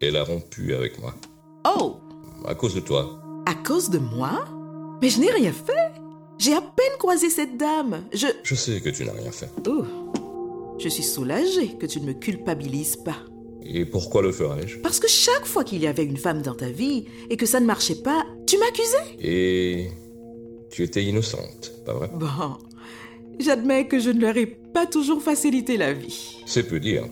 Elle 0.00 0.16
a 0.16 0.24
rompu 0.24 0.74
avec 0.74 0.98
moi. 1.00 1.14
Oh 1.64 1.96
À 2.46 2.54
cause 2.54 2.74
de 2.74 2.80
toi. 2.80 3.20
À 3.44 3.54
cause 3.54 3.90
de 3.90 3.98
moi? 3.98 4.44
Mais 5.02 5.10
je 5.10 5.20
n'ai 5.20 5.30
rien 5.30 5.52
fait. 5.52 5.92
J'ai 6.38 6.54
à 6.54 6.60
peine 6.60 6.96
croisé 6.98 7.28
cette 7.28 7.56
dame. 7.56 8.04
Je... 8.12 8.26
Je 8.42 8.54
sais 8.54 8.80
que 8.80 8.90
tu 8.90 9.04
n'as 9.04 9.12
rien 9.12 9.32
fait. 9.32 9.50
Oh. 9.66 9.84
Je 10.78 10.88
suis 10.88 11.02
soulagée 11.02 11.76
que 11.78 11.86
tu 11.86 12.00
ne 12.00 12.06
me 12.06 12.12
culpabilises 12.12 12.96
pas. 12.96 13.16
Et 13.64 13.84
pourquoi 13.84 14.22
le 14.22 14.30
ferais-je 14.30 14.78
Parce 14.78 15.00
que 15.00 15.08
chaque 15.08 15.44
fois 15.46 15.64
qu'il 15.64 15.82
y 15.82 15.86
avait 15.86 16.04
une 16.04 16.16
femme 16.18 16.42
dans 16.42 16.54
ta 16.54 16.68
vie 16.68 17.06
et 17.30 17.36
que 17.36 17.46
ça 17.46 17.58
ne 17.60 17.66
marchait 17.66 18.02
pas, 18.02 18.24
tu 18.46 18.58
m'accusais. 18.58 19.16
Et 19.20 19.88
tu 20.70 20.82
étais 20.82 21.02
innocente, 21.02 21.72
pas 21.84 21.94
vrai? 21.94 22.10
Bon, 22.14 22.58
j'admets 23.40 23.88
que 23.88 23.98
je 23.98 24.10
ne 24.10 24.20
leur 24.20 24.36
ai 24.36 24.46
pas 24.46 24.86
toujours 24.86 25.22
facilité 25.22 25.76
la 25.76 25.92
vie. 25.92 26.36
C'est 26.46 26.68
peu 26.68 26.78
dire. 26.78 27.04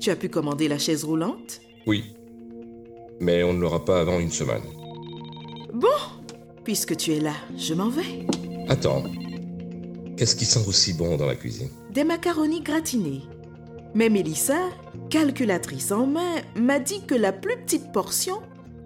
Tu 0.00 0.10
as 0.10 0.16
pu 0.16 0.28
commander 0.28 0.68
la 0.68 0.78
chaise 0.78 1.04
roulante? 1.04 1.60
Oui. 1.86 2.04
Mais 3.20 3.42
on 3.44 3.54
ne 3.54 3.60
l'aura 3.60 3.84
pas 3.84 4.00
avant 4.00 4.18
une 4.18 4.30
semaine. 4.32 4.62
Bon, 5.72 5.88
puisque 6.64 6.96
tu 6.96 7.12
es 7.12 7.20
là, 7.20 7.34
je 7.56 7.72
m'en 7.72 7.88
vais. 7.88 8.26
Attends. 8.68 9.04
Qu'est-ce 10.16 10.36
qui 10.36 10.44
sent 10.44 10.60
aussi 10.68 10.92
bon 10.92 11.16
dans 11.16 11.26
la 11.26 11.34
cuisine? 11.34 11.68
Des 11.90 12.04
macaronis 12.04 12.60
gratinés. 12.60 13.22
Mais 13.94 14.08
Mélissa, 14.08 14.58
calculatrice 15.10 15.90
en 15.92 16.06
main, 16.06 16.36
m'a 16.56 16.78
dit 16.78 17.04
que 17.06 17.14
la 17.14 17.32
plus 17.32 17.56
petite 17.56 17.92
portion 17.92 18.40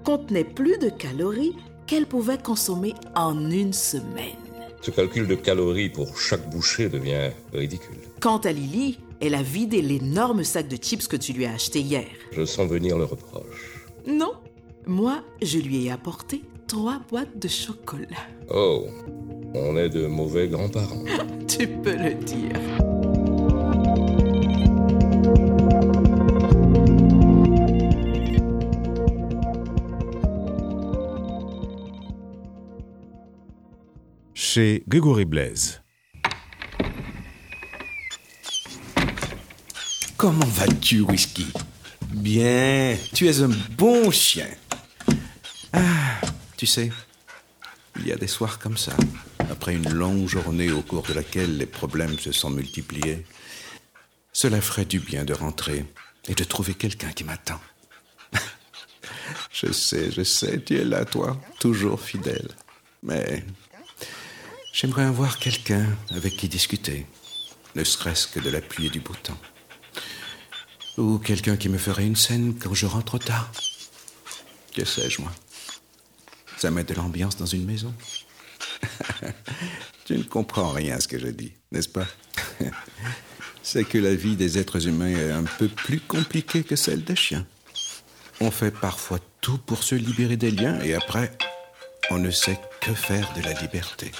contenait 0.05 0.45
plus 0.45 0.79
de 0.79 0.89
calories 0.89 1.55
qu'elle 1.87 2.07
pouvait 2.07 2.39
consommer 2.39 2.95
en 3.15 3.51
une 3.51 3.73
semaine. 3.73 4.37
Ce 4.81 4.91
calcul 4.91 5.27
de 5.27 5.35
calories 5.35 5.91
pour 5.91 6.19
chaque 6.19 6.49
bouchée 6.51 6.89
devient 6.89 7.31
ridicule. 7.53 7.99
Quant 8.21 8.39
à 8.39 8.53
Lily, 8.53 8.99
elle 9.21 9.35
a 9.35 9.43
vidé 9.43 9.83
l'énorme 9.83 10.45
sac 10.45 10.69
de 10.69 10.77
chips 10.77 11.09
que 11.09 11.17
tu 11.17 11.33
lui 11.33 11.45
as 11.47 11.55
acheté 11.55 11.81
hier. 11.81 12.07
Je 12.33 12.45
sens 12.45 12.69
venir 12.69 12.97
le 12.97 13.05
reproche. 13.05 13.83
Non, 14.07 14.33
moi, 14.87 15.23
je 15.43 15.59
lui 15.59 15.87
ai 15.87 15.91
apporté 15.91 16.43
trois 16.67 17.01
boîtes 17.11 17.39
de 17.39 17.49
chocolat. 17.49 18.07
Oh, 18.51 18.87
on 19.55 19.77
est 19.77 19.89
de 19.89 20.07
mauvais 20.07 20.49
grands-parents. 20.49 21.05
tu 21.49 21.67
peux 21.67 21.97
le 21.97 22.15
dire. 22.15 22.61
Chez 34.35 34.83
Grégory 34.89 35.25
Blaise. 35.25 35.83
Comment 40.17 40.47
vas-tu, 40.47 41.03
Whisky? 41.03 41.47
Bien, 42.13 42.97
tu 43.15 43.29
es 43.29 43.41
un 43.41 43.51
bon 43.77 44.11
chien. 44.11 44.49
Ah, 45.73 46.21
tu 46.57 46.67
sais, 46.67 46.91
il 48.01 48.09
y 48.09 48.13
a 48.13 48.17
des 48.17 48.27
soirs 48.27 48.59
comme 48.59 48.77
ça, 48.77 48.93
après 49.59 49.75
une 49.75 49.93
longue 49.93 50.29
journée 50.29 50.71
au 50.71 50.83
cours 50.83 51.03
de 51.03 51.13
laquelle 51.13 51.57
les 51.57 51.67
problèmes 51.67 52.17
se 52.17 52.31
sont 52.31 52.49
multipliés. 52.49 53.27
Cela 54.33 54.61
ferait 54.61 54.85
du 54.85 55.01
bien 55.01 55.25
de 55.25 55.35
rentrer 55.35 55.85
et 56.29 56.35
de 56.37 56.45
trouver 56.45 56.75
quelqu'un 56.75 57.11
qui 57.11 57.25
m'attend. 57.25 57.61
je 59.51 59.73
sais, 59.73 60.13
je 60.13 60.23
sais, 60.23 60.63
tu 60.63 60.77
es 60.77 60.85
là, 60.85 61.05
toi, 61.05 61.41
toujours 61.59 62.01
fidèle. 62.01 62.51
Mais 63.03 63.45
j'aimerais 64.73 65.07
avoir 65.07 65.41
quelqu'un 65.41 65.87
avec 66.11 66.37
qui 66.37 66.49
discuter, 66.49 67.05
ne 67.75 67.83
serait-ce 67.83 68.29
que 68.29 68.39
de 68.39 68.51
la 68.51 68.61
pluie 68.61 68.87
et 68.87 68.91
du 68.91 69.01
beau 69.01 69.15
temps. 69.25 69.41
Ou 70.99 71.19
quelqu'un 71.19 71.57
qui 71.57 71.69
me 71.69 71.79
ferait 71.79 72.07
une 72.07 72.15
scène 72.15 72.57
quand 72.57 72.75
je 72.75 72.87
rentre 72.87 73.19
tard. 73.19 73.51
Que 74.73 74.85
sais-je, 74.85 75.21
moi? 75.21 75.33
Ça 76.59 76.71
met 76.71 76.85
de 76.85 76.95
l'ambiance 76.95 77.37
dans 77.37 77.47
une 77.47 77.65
maison. 77.65 77.93
tu 80.05 80.17
ne 80.19 80.23
comprends 80.23 80.71
rien 80.71 80.97
à 80.97 81.01
ce 81.01 81.09
que 81.09 81.19
je 81.19 81.27
dis, 81.29 81.53
n'est-ce 81.73 81.89
pas? 81.89 82.07
C'est 83.63 83.85
que 83.85 83.99
la 83.99 84.15
vie 84.15 84.37
des 84.37 84.57
êtres 84.59 84.87
humains 84.89 85.09
est 85.11 85.31
un 85.31 85.45
peu 85.45 85.69
plus 85.69 86.01
compliquée 86.01 86.63
que 86.65 86.77
celle 86.77 87.05
des 87.05 87.17
chiens. 87.17 87.47
On 88.41 88.51
fait 88.51 88.71
parfois 88.71 89.19
tout 89.41 89.59
pour 89.59 89.83
se 89.83 89.95
libérer 89.95 90.37
des 90.37 90.51
liens 90.51 90.81
et 90.81 90.95
après, 90.95 91.37
on 92.11 92.19
ne 92.19 92.31
sait 92.31 92.59
que 92.81 92.95
faire 92.95 93.31
de 93.35 93.43
la 93.43 93.53
liberté. 93.61 94.11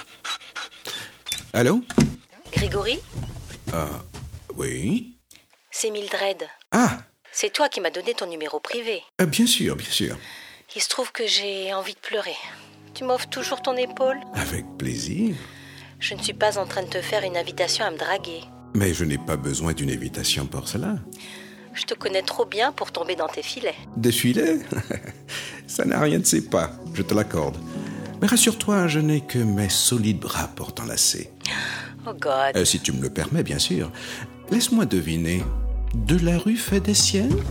Allô? 1.53 1.83
Grégory? 2.53 2.99
Ah, 3.73 3.89
oui? 4.57 5.17
C'est 5.71 5.91
Mildred. 5.91 6.47
Ah 6.73 6.99
C'est 7.33 7.53
toi 7.53 7.69
qui 7.69 7.81
m'as 7.81 7.91
donné 7.91 8.13
ton 8.15 8.27
numéro 8.27 8.61
privé. 8.61 9.03
euh, 9.21 9.27
Bien 9.27 9.47
sûr, 9.47 9.77
bien 9.77 9.91
sûr. 9.91 10.19
Il 10.77 10.83
se 10.83 10.89
trouve 10.89 11.13
que 11.13 11.27
j'ai 11.27 11.73
envie 11.73 11.95
de 11.95 12.01
pleurer. 12.01 12.37
Tu 12.99 13.05
m'offres 13.05 13.29
toujours 13.29 13.63
ton 13.63 13.77
épaule 13.77 14.19
Avec 14.35 14.65
plaisir. 14.77 15.37
Je 16.01 16.15
ne 16.15 16.21
suis 16.21 16.33
pas 16.33 16.59
en 16.59 16.67
train 16.67 16.83
de 16.83 16.89
te 16.89 17.01
faire 17.01 17.23
une 17.23 17.37
invitation 17.37 17.85
à 17.85 17.93
me 17.93 17.97
draguer. 17.97 18.41
Mais 18.75 18.93
je 18.93 19.05
n'ai 19.05 19.19
pas 19.19 19.37
besoin 19.37 19.73
d'une 19.73 19.93
invitation 19.93 20.47
pour 20.47 20.67
cela. 20.67 20.97
Je 21.75 21.85
te 21.85 21.95
connais 21.95 22.23
trop 22.23 22.45
bien 22.45 22.73
pour 22.73 22.91
tomber 22.91 23.15
dans 23.15 23.29
tes 23.29 23.45
filets. 23.45 23.77
Des 23.97 24.11
filets 24.11 24.59
Ça 25.69 25.85
n'a 25.85 26.01
rien 26.01 26.19
de 26.19 26.27
ses 26.27 26.45
pas, 26.45 26.73
je 26.93 27.03
te 27.03 27.15
l'accorde. 27.15 27.57
Mais 28.21 28.27
rassure-toi, 28.27 28.89
je 28.89 28.99
n'ai 28.99 29.21
que 29.21 29.39
mes 29.39 29.69
solides 29.69 30.19
bras 30.19 30.49
pour 30.57 30.75
t'enlacer. 30.75 31.31
Oh 32.05 32.15
God. 32.15 32.57
Euh, 32.57 32.65
si 32.65 32.81
tu 32.81 32.91
me 32.91 33.01
le 33.01 33.11
permets, 33.11 33.45
bien 33.45 33.61
sûr. 33.61 33.93
Laisse-moi 34.51 34.87
deviner. 34.87 35.45
De 35.95 36.19
la 36.19 36.37
rue 36.37 36.57
fait 36.57 36.81
des 36.81 36.95
siennes? 36.95 37.45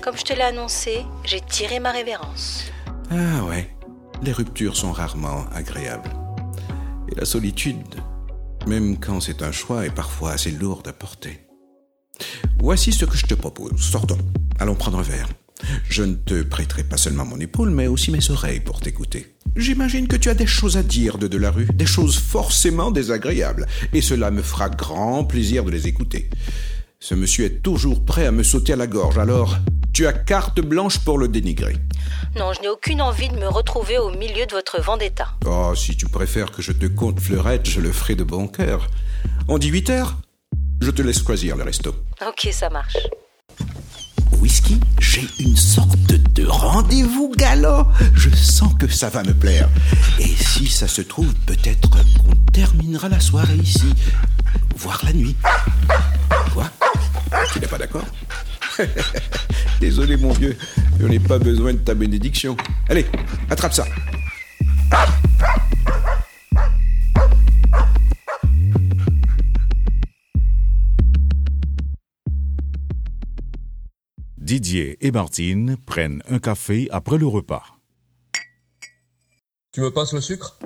Comme 0.00 0.16
je 0.16 0.22
te 0.22 0.32
l'ai 0.32 0.42
annoncé, 0.42 1.00
j'ai 1.24 1.40
tiré 1.40 1.80
ma 1.80 1.90
révérence. 1.90 2.66
Ah 3.10 3.42
ouais. 3.48 3.68
Les 4.22 4.32
ruptures 4.32 4.76
sont 4.76 4.92
rarement 4.92 5.46
agréables. 5.50 6.10
Et 7.10 7.14
la 7.14 7.24
solitude, 7.24 7.96
même 8.66 8.98
quand 8.98 9.20
c'est 9.20 9.42
un 9.42 9.50
choix, 9.50 9.86
est 9.86 9.94
parfois 9.94 10.32
assez 10.32 10.50
lourde 10.50 10.86
à 10.88 10.92
porter. 10.92 11.40
Voici 12.58 12.92
ce 12.92 13.06
que 13.06 13.16
je 13.16 13.24
te 13.24 13.34
propose. 13.34 13.80
Sortons. 13.80 14.18
Allons 14.58 14.74
prendre 14.74 14.98
un 14.98 15.02
verre. 15.02 15.28
Je 15.88 16.02
ne 16.02 16.14
te 16.14 16.42
prêterai 16.42 16.84
pas 16.84 16.98
seulement 16.98 17.24
mon 17.24 17.40
épaule, 17.40 17.70
mais 17.70 17.86
aussi 17.86 18.10
mes 18.10 18.30
oreilles 18.30 18.60
pour 18.60 18.80
t'écouter. 18.80 19.36
J'imagine 19.56 20.06
que 20.06 20.16
tu 20.16 20.28
as 20.28 20.34
des 20.34 20.46
choses 20.46 20.76
à 20.76 20.82
dire 20.82 21.16
de 21.16 21.26
Delarue, 21.26 21.68
des 21.72 21.86
choses 21.86 22.18
forcément 22.18 22.90
désagréables, 22.90 23.66
et 23.94 24.02
cela 24.02 24.30
me 24.30 24.42
fera 24.42 24.68
grand 24.68 25.24
plaisir 25.24 25.64
de 25.64 25.70
les 25.70 25.86
écouter. 25.86 26.28
Ce 27.02 27.14
monsieur 27.14 27.46
est 27.46 27.62
toujours 27.62 28.04
prêt 28.04 28.26
à 28.26 28.30
me 28.30 28.42
sauter 28.42 28.74
à 28.74 28.76
la 28.76 28.86
gorge, 28.86 29.16
alors 29.16 29.56
tu 29.94 30.06
as 30.06 30.12
carte 30.12 30.60
blanche 30.60 30.98
pour 30.98 31.16
le 31.16 31.28
dénigrer. 31.28 31.76
Non, 32.36 32.52
je 32.52 32.60
n'ai 32.60 32.68
aucune 32.68 33.00
envie 33.00 33.30
de 33.30 33.36
me 33.36 33.48
retrouver 33.48 33.96
au 33.96 34.10
milieu 34.10 34.44
de 34.44 34.52
votre 34.52 34.82
vendetta. 34.82 35.28
Oh, 35.46 35.72
si 35.74 35.96
tu 35.96 36.06
préfères 36.06 36.50
que 36.50 36.60
je 36.60 36.72
te 36.72 36.84
compte 36.84 37.18
fleurette, 37.18 37.66
je 37.66 37.80
le 37.80 37.90
ferai 37.90 38.16
de 38.16 38.22
bon 38.22 38.46
cœur. 38.48 38.86
On 39.48 39.56
dit 39.56 39.68
8 39.68 39.88
heures? 39.88 40.18
Je 40.82 40.90
te 40.90 41.00
laisse 41.00 41.24
choisir 41.24 41.56
le 41.56 41.64
resto. 41.64 41.94
Ok, 42.26 42.48
ça 42.52 42.68
marche. 42.68 42.98
whisky, 44.38 44.78
j'ai 44.98 45.26
une 45.38 45.56
sorte 45.56 45.96
de 46.06 46.46
rendez-vous 46.46 47.32
galant. 47.34 47.88
Je 48.14 48.28
sens 48.28 48.74
que 48.78 48.88
ça 48.88 49.08
va 49.08 49.22
me 49.22 49.32
plaire. 49.32 49.70
Et 50.18 50.28
si 50.28 50.66
ça 50.66 50.86
se 50.86 51.00
trouve, 51.00 51.34
peut-être 51.46 51.88
qu'on 51.88 52.34
terminera 52.52 53.08
la 53.08 53.20
soirée 53.20 53.56
ici, 53.56 53.94
voire 54.76 55.00
la 55.06 55.14
nuit. 55.14 55.36
Quoi? 56.52 56.70
Tu 57.52 57.60
n'es 57.60 57.66
pas 57.66 57.78
d'accord 57.78 58.04
Désolé 59.80 60.16
mon 60.16 60.32
vieux, 60.32 60.56
je 60.98 61.06
n'ai 61.06 61.18
pas 61.18 61.38
besoin 61.38 61.72
de 61.72 61.78
ta 61.78 61.94
bénédiction. 61.94 62.56
Allez, 62.88 63.06
attrape 63.48 63.72
ça. 63.72 63.84
Didier 74.38 74.98
et 75.00 75.12
Martine 75.12 75.76
prennent 75.86 76.22
un 76.28 76.40
café 76.40 76.88
après 76.90 77.18
le 77.18 77.26
repas. 77.26 77.62
Tu 79.72 79.80
me 79.80 79.90
passes 79.90 80.12
le 80.12 80.20
sucre? 80.20 80.58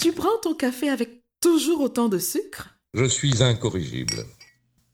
Tu 0.00 0.12
prends 0.12 0.36
ton 0.42 0.54
café 0.54 0.88
avec 0.88 1.22
toujours 1.40 1.80
autant 1.80 2.08
de 2.08 2.18
sucre? 2.18 2.70
Je 2.94 3.04
suis 3.04 3.42
incorrigible. 3.42 4.24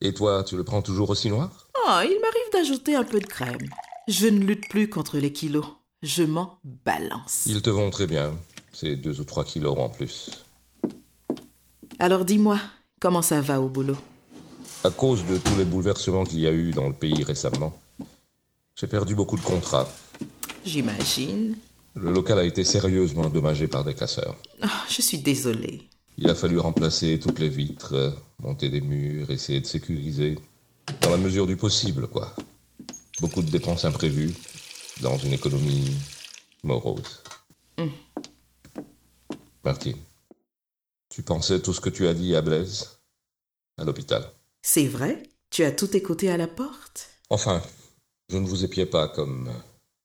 Et 0.00 0.12
toi, 0.12 0.44
tu 0.44 0.56
le 0.56 0.64
prends 0.64 0.82
toujours 0.82 1.10
aussi 1.10 1.28
noir? 1.28 1.68
Oh, 1.86 2.00
il 2.02 2.18
m'arrive 2.20 2.52
d'ajouter 2.52 2.94
un 2.94 3.04
peu 3.04 3.20
de 3.20 3.26
crème. 3.26 3.68
Je 4.08 4.26
ne 4.26 4.44
lutte 4.44 4.68
plus 4.68 4.88
contre 4.88 5.18
les 5.18 5.32
kilos. 5.32 5.66
Je 6.02 6.22
m'en 6.22 6.58
balance. 6.84 7.44
Ils 7.46 7.62
te 7.62 7.70
vont 7.70 7.90
très 7.90 8.06
bien. 8.06 8.34
C'est 8.72 8.96
deux 8.96 9.20
ou 9.20 9.24
trois 9.24 9.44
kilos 9.44 9.78
en 9.78 9.88
plus. 9.88 10.44
Alors 11.98 12.24
dis-moi, 12.24 12.58
comment 13.00 13.22
ça 13.22 13.40
va 13.40 13.60
au 13.60 13.68
boulot? 13.68 13.96
À 14.82 14.90
cause 14.90 15.24
de 15.24 15.38
tous 15.38 15.56
les 15.56 15.64
bouleversements 15.64 16.24
qu'il 16.24 16.40
y 16.40 16.46
a 16.46 16.52
eu 16.52 16.72
dans 16.72 16.88
le 16.88 16.92
pays 16.92 17.22
récemment, 17.22 17.78
j'ai 18.74 18.86
perdu 18.86 19.14
beaucoup 19.14 19.36
de 19.36 19.42
contrats. 19.42 19.88
J'imagine. 20.66 21.56
Le 21.94 22.12
local 22.12 22.40
a 22.40 22.44
été 22.44 22.64
sérieusement 22.64 23.22
endommagé 23.22 23.68
par 23.68 23.84
des 23.84 23.94
casseurs. 23.94 24.36
Oh, 24.62 24.66
je 24.88 25.00
suis 25.00 25.18
désolée. 25.18 25.88
Il 26.16 26.30
a 26.30 26.34
fallu 26.34 26.58
remplacer 26.58 27.18
toutes 27.18 27.38
les 27.38 27.48
vitres, 27.48 28.16
monter 28.38 28.68
des 28.68 28.80
murs, 28.80 29.30
essayer 29.30 29.60
de 29.60 29.66
sécuriser. 29.66 30.38
Dans 31.00 31.10
la 31.10 31.16
mesure 31.16 31.46
du 31.46 31.56
possible, 31.56 32.06
quoi. 32.08 32.34
Beaucoup 33.20 33.42
de 33.42 33.50
dépenses 33.50 33.84
imprévues, 33.84 34.34
dans 35.00 35.16
une 35.18 35.32
économie 35.32 35.96
morose. 36.62 37.22
Mm. 37.78 37.88
Martine, 39.64 39.98
tu 41.08 41.22
pensais 41.22 41.60
tout 41.60 41.72
ce 41.72 41.80
que 41.80 41.90
tu 41.90 42.06
as 42.06 42.14
dit 42.14 42.36
à 42.36 42.42
Blaise 42.42 42.98
À 43.78 43.84
l'hôpital? 43.84 44.30
C'est 44.62 44.86
vrai 44.86 45.22
Tu 45.50 45.64
as 45.64 45.72
tout 45.72 45.96
écouté 45.96 46.30
à 46.30 46.36
la 46.36 46.48
porte? 46.48 47.10
Enfin, 47.30 47.62
je 48.28 48.36
ne 48.36 48.46
vous 48.46 48.64
épiais 48.64 48.86
pas 48.86 49.08
comme 49.08 49.52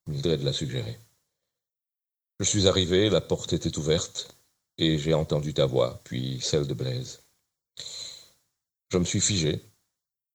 Mildred 0.08 0.44
l'a 0.44 0.54
suggéré. 0.54 0.98
Je 2.40 2.46
suis 2.46 2.68
arrivé, 2.68 3.10
la 3.10 3.22
porte 3.22 3.54
était 3.54 3.78
ouverte, 3.78 4.36
et 4.80 4.98
j'ai 4.98 5.14
entendu 5.14 5.54
ta 5.54 5.66
voix, 5.66 6.00
puis 6.06 6.40
celle 6.42 6.66
de 6.66 6.74
Blaise. 6.74 7.22
Je 8.92 8.98
me 8.98 9.04
suis 9.04 9.20
figé, 9.20 9.62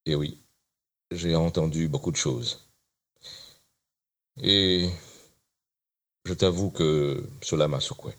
et 0.05 0.15
oui, 0.15 0.39
j'ai 1.11 1.35
entendu 1.35 1.89
beaucoup 1.89 2.13
de 2.13 2.17
choses. 2.17 2.69
Et 4.43 4.91
je 6.27 6.35
t'avoue 6.35 6.71
que 6.71 7.27
cela 7.43 7.69
m'a 7.69 7.81
secoué. 7.81 8.13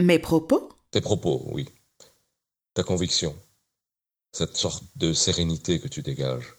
Mes 0.00 0.18
propos? 0.18 0.70
Tes 0.90 1.02
propos, 1.02 1.42
oui. 1.52 1.68
Ta 2.72 2.82
conviction. 2.82 3.36
Cette 4.32 4.56
sorte 4.56 4.84
de 4.96 5.12
sérénité 5.12 5.80
que 5.80 5.88
tu 5.88 6.02
dégages. 6.02 6.54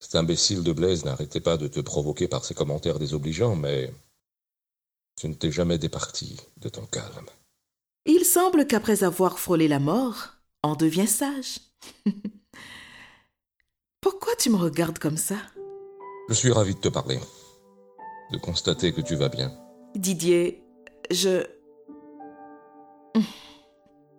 Cet 0.00 0.14
imbécile 0.14 0.62
de 0.62 0.72
Blaise 0.72 1.04
n'arrêtait 1.04 1.40
pas 1.40 1.56
de 1.58 1.68
te 1.68 1.80
provoquer 1.80 2.26
par 2.26 2.44
ses 2.44 2.54
commentaires 2.54 2.98
désobligeants, 2.98 3.56
mais 3.56 3.92
tu 5.16 5.28
ne 5.28 5.34
t'es 5.34 5.52
jamais 5.52 5.78
départi 5.78 6.40
de 6.58 6.68
ton 6.68 6.86
calme. 6.86 7.26
Il 8.06 8.24
semble 8.24 8.66
qu'après 8.66 9.02
avoir 9.02 9.38
frôlé 9.38 9.66
la 9.66 9.80
mort, 9.80 10.36
on 10.62 10.74
devient 10.74 11.08
sage. 11.08 11.60
Pourquoi 14.00 14.34
tu 14.38 14.48
me 14.48 14.56
regardes 14.56 14.98
comme 14.98 15.16
ça? 15.16 15.34
Je 16.28 16.34
suis 16.34 16.52
ravi 16.52 16.74
de 16.74 16.80
te 16.80 16.88
parler, 16.88 17.18
de 18.32 18.38
constater 18.38 18.92
que 18.92 19.00
tu 19.00 19.16
vas 19.16 19.28
bien. 19.28 19.52
Didier, 19.96 20.62
je... 21.10 21.44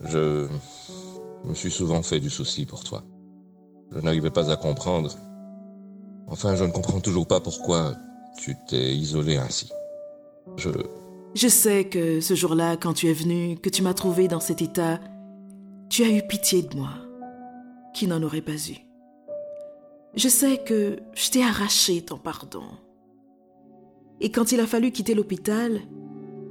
Je 0.01 0.47
me 1.45 1.53
suis 1.53 1.71
souvent 1.71 2.03
fait 2.03 2.19
du 2.19 2.29
souci 2.29 2.65
pour 2.65 2.83
toi. 2.83 3.03
Je 3.91 3.99
n'arrivais 3.99 4.31
pas 4.31 4.51
à 4.51 4.57
comprendre. 4.57 5.15
Enfin, 6.27 6.55
je 6.55 6.65
ne 6.65 6.71
comprends 6.71 6.99
toujours 6.99 7.25
pas 7.25 7.39
pourquoi 7.39 7.95
tu 8.37 8.55
t'es 8.67 8.93
isolé 8.93 9.37
ainsi. 9.37 9.71
Je... 10.57 10.69
Je 11.37 11.47
sais 11.47 11.85
que 11.85 12.19
ce 12.19 12.33
jour-là, 12.33 12.77
quand 12.77 12.93
tu 12.93 13.07
es 13.09 13.13
venu, 13.13 13.57
que 13.57 13.69
tu 13.69 13.83
m'as 13.83 13.93
trouvé 13.93 14.27
dans 14.27 14.39
cet 14.39 14.63
état, 14.63 14.99
tu 15.87 16.03
as 16.03 16.09
eu 16.09 16.23
pitié 16.23 16.63
de 16.63 16.75
moi, 16.75 16.89
qui 17.93 18.07
n'en 18.07 18.23
aurait 18.23 18.41
pas 18.41 18.55
eu. 18.55 18.77
Je 20.15 20.29
sais 20.29 20.57
que 20.57 20.97
je 21.13 21.29
t'ai 21.29 21.43
arraché 21.43 22.01
ton 22.01 22.17
pardon. 22.17 22.63
Et 24.19 24.31
quand 24.31 24.51
il 24.51 24.59
a 24.59 24.65
fallu 24.65 24.89
quitter 24.89 25.13
l'hôpital, 25.13 25.81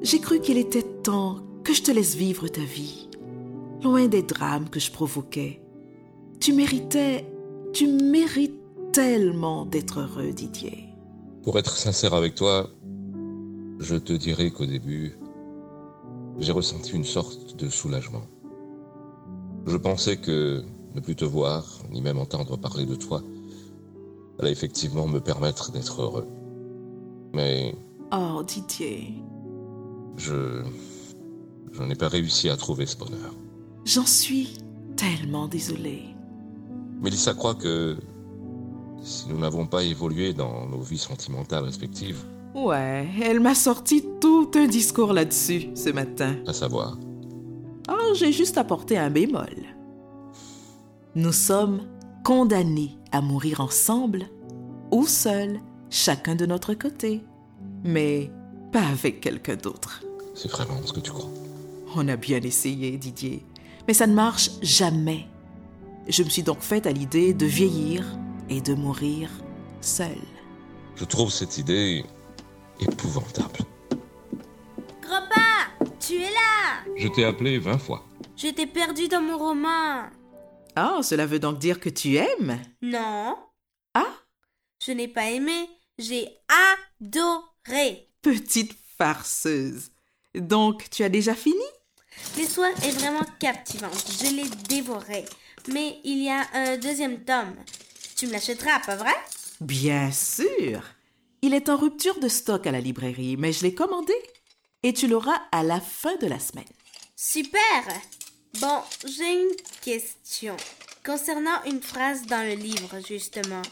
j'ai 0.03 0.20
cru 0.20 0.38
qu'il 0.38 0.57
était 0.57 0.87
temps 1.03 1.40
que 1.64 1.75
je 1.75 1.83
te 1.83 1.90
laisse 1.90 2.14
vivre 2.14 2.46
ta 2.46 2.61
vie, 2.61 3.09
loin 3.83 4.07
des 4.07 4.22
drames 4.22 4.70
que 4.70 4.79
je 4.79 4.92
provoquais. 4.92 5.61
Tu 6.38 6.53
méritais, 6.53 7.27
tu 7.72 7.88
mérites 7.88 8.61
tellement 8.92 9.66
d'être 9.66 9.99
heureux, 9.99 10.31
Didier. 10.31 10.85
Pour 11.42 11.59
être 11.59 11.77
sincère 11.77 12.14
avec 12.14 12.37
toi, 12.37 12.70
je 13.78 13.96
te 13.96 14.12
dirai 14.12 14.50
qu'au 14.50 14.66
début, 14.66 15.18
j'ai 16.38 16.52
ressenti 16.52 16.92
une 16.92 17.04
sorte 17.04 17.56
de 17.56 17.68
soulagement. 17.68 18.22
Je 19.66 19.76
pensais 19.76 20.16
que 20.16 20.62
ne 20.94 21.00
plus 21.00 21.16
te 21.16 21.24
voir, 21.24 21.82
ni 21.90 22.00
même 22.00 22.18
entendre 22.18 22.56
parler 22.56 22.86
de 22.86 22.94
toi, 22.94 23.22
allait 24.38 24.52
effectivement 24.52 25.06
me 25.06 25.20
permettre 25.20 25.72
d'être 25.72 26.02
heureux. 26.02 26.26
Mais 27.34 27.74
Oh, 28.12 28.42
Didier, 28.46 29.14
je... 30.16 30.62
je 31.72 31.82
n'ai 31.82 31.96
pas 31.96 32.08
réussi 32.08 32.48
à 32.48 32.56
trouver 32.56 32.86
ce 32.86 32.96
bonheur. 32.96 33.34
j'en 33.84 34.06
suis 34.06 34.56
tellement 34.96 35.48
désolée. 35.48 36.04
Mélissa 37.02 37.34
croit 37.34 37.54
que 37.54 37.96
si 39.02 39.28
nous 39.28 39.38
n'avons 39.38 39.66
pas 39.66 39.82
évolué 39.82 40.32
dans 40.32 40.66
nos 40.66 40.80
vies 40.80 40.98
sentimentales 40.98 41.64
respectives, 41.64 42.24
Ouais, 42.56 43.06
elle 43.22 43.40
m'a 43.40 43.54
sorti 43.54 44.02
tout 44.20 44.50
un 44.54 44.66
discours 44.66 45.12
là-dessus 45.12 45.68
ce 45.74 45.90
matin. 45.90 46.36
à 46.46 46.52
savoir, 46.52 46.96
Oh, 47.88 48.14
j'ai 48.14 48.32
juste 48.32 48.56
apporté 48.58 48.96
un 48.98 49.10
bémol. 49.10 49.54
Nous 51.14 51.32
sommes 51.32 51.82
condamnés 52.24 52.96
à 53.12 53.20
mourir 53.20 53.60
ensemble 53.60 54.24
ou 54.90 55.06
seuls, 55.06 55.60
chacun 55.90 56.34
de 56.34 56.46
notre 56.46 56.74
côté, 56.74 57.22
mais 57.84 58.30
pas 58.72 58.82
avec 58.86 59.20
quelqu'un 59.20 59.56
d'autre. 59.56 60.02
c'est 60.34 60.50
vraiment 60.50 60.80
ce 60.84 60.92
que 60.92 61.00
tu 61.00 61.10
crois. 61.12 61.30
On 61.94 62.08
a 62.08 62.16
bien 62.16 62.40
essayé, 62.40 62.96
Didier, 62.96 63.44
mais 63.86 63.94
ça 63.94 64.06
ne 64.06 64.14
marche 64.14 64.50
jamais. 64.62 65.26
Je 66.08 66.22
me 66.22 66.28
suis 66.28 66.42
donc 66.42 66.60
faite 66.60 66.86
à 66.86 66.92
l'idée 66.92 67.34
de 67.34 67.46
vieillir 67.46 68.04
et 68.48 68.60
de 68.60 68.74
mourir 68.74 69.30
seule. 69.80 70.10
Je 70.96 71.04
trouve 71.04 71.30
cette 71.30 71.58
idée 71.58 72.04
épouvantable. 72.80 73.58
Grand-père, 75.02 75.70
tu 76.00 76.16
es 76.16 76.30
là 76.30 76.84
Je 76.96 77.08
t'ai 77.08 77.24
appelé 77.24 77.58
vingt 77.58 77.78
fois. 77.78 78.04
Je 78.36 78.48
t'ai 78.48 78.66
perdu 78.66 79.08
dans 79.08 79.22
mon 79.22 79.38
roman. 79.38 80.04
Ah, 80.74 81.00
cela 81.02 81.26
veut 81.26 81.38
donc 81.38 81.58
dire 81.58 81.80
que 81.80 81.88
tu 81.88 82.16
aimes 82.16 82.60
Non. 82.82 83.36
Ah? 83.94 84.14
Je 84.84 84.92
n'ai 84.92 85.08
pas 85.08 85.30
aimé, 85.30 85.68
j'ai 85.98 86.28
adoré. 87.00 88.08
Petite 88.20 88.76
farceuse. 88.98 89.90
Donc, 90.34 90.90
tu 90.90 91.02
as 91.02 91.08
déjà 91.08 91.34
fini? 91.34 91.64
L'histoire 92.36 92.70
est 92.84 92.90
vraiment 92.98 93.24
captivante. 93.38 94.04
Je 94.22 94.34
l'ai 94.34 94.48
dévorée. 94.68 95.24
Mais 95.72 95.98
il 96.04 96.22
y 96.22 96.28
a 96.30 96.46
un 96.54 96.76
deuxième 96.76 97.24
tome. 97.24 97.56
Tu 98.16 98.26
me 98.26 98.32
l'achèteras, 98.32 98.80
pas 98.80 98.96
vrai? 98.96 99.14
Bien 99.60 100.10
sûr. 100.12 100.82
Il 101.46 101.54
est 101.54 101.68
en 101.68 101.76
rupture 101.76 102.18
de 102.18 102.26
stock 102.26 102.66
à 102.66 102.72
la 102.72 102.80
librairie, 102.80 103.37
mais 103.37 103.52
je 103.52 103.62
l'ai 103.62 103.72
commandé. 103.72 104.14
Et 104.82 104.92
tu 104.92 105.06
l'auras 105.06 105.40
à 105.52 105.62
la 105.62 105.80
fin 105.80 106.16
de 106.16 106.26
la 106.26 106.40
semaine. 106.40 106.64
Super 107.14 107.87
Bon, 108.61 108.80
j'ai 109.06 109.42
une 109.42 109.54
question. 109.80 110.56
Concernant 111.04 111.62
une 111.64 111.80
phrase 111.80 112.26
dans 112.26 112.44
le 112.44 112.56
livre, 112.56 112.96
justement. 113.06 113.62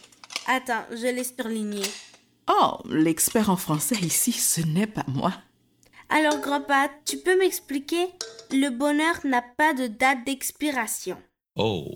Attends, 0.46 0.84
je 0.92 1.08
l'ai 1.08 1.24
surlignée. 1.24 1.90
Oh, 2.48 2.78
l'expert 2.88 3.50
en 3.50 3.56
français 3.56 3.98
ici, 4.02 4.30
ce 4.30 4.60
n'est 4.60 4.86
pas 4.86 5.06
moi. 5.08 5.32
Alors, 6.10 6.38
grand-père, 6.38 6.90
tu 7.04 7.18
peux 7.18 7.36
m'expliquer? 7.36 8.06
Le 8.52 8.68
bonheur 8.68 9.16
n'a 9.24 9.42
pas 9.42 9.74
de 9.74 9.88
date 9.88 10.24
d'expiration. 10.24 11.20
Oh, 11.56 11.88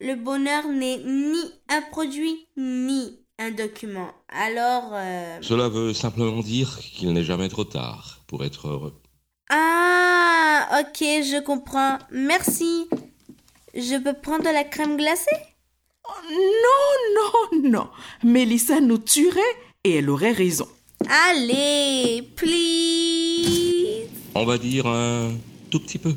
Le 0.00 0.16
bonheur 0.16 0.68
n'est 0.68 0.98
ni 0.98 1.40
un 1.70 1.80
produit 1.80 2.46
ni 2.58 3.23
un 3.38 3.50
document. 3.50 4.10
Alors... 4.28 4.90
euh, 4.92 5.38
Cela 5.42 5.68
veut 5.68 5.92
simplement 5.92 6.40
dire 6.40 6.78
qu'il 6.78 7.12
n'est 7.12 7.24
jamais 7.24 7.48
trop 7.48 7.64
tard 7.64 8.20
pour 8.26 8.44
être 8.44 8.68
heureux. 8.68 8.94
Ah, 9.50 10.80
ok, 10.80 10.98
je 11.00 11.40
comprends. 11.42 11.98
Merci. 12.10 12.88
Je 13.74 14.02
peux 14.02 14.14
prendre 14.14 14.44
de 14.44 14.50
la 14.50 14.64
crème 14.64 14.96
glacée? 14.96 15.36
Non, 16.30 17.58
non, 17.62 17.70
non. 17.70 17.88
Mélissa 18.22 18.80
nous 18.80 18.98
tuerait 18.98 19.40
et 19.84 19.96
elle 19.96 20.10
aurait 20.10 20.32
raison. 20.32 20.68
Allez, 21.28 22.22
please. 22.36 24.08
On 24.34 24.44
va 24.44 24.58
dire 24.58 24.86
un 24.86 25.32
tout 25.70 25.80
petit 25.80 25.98
peu. 25.98 26.14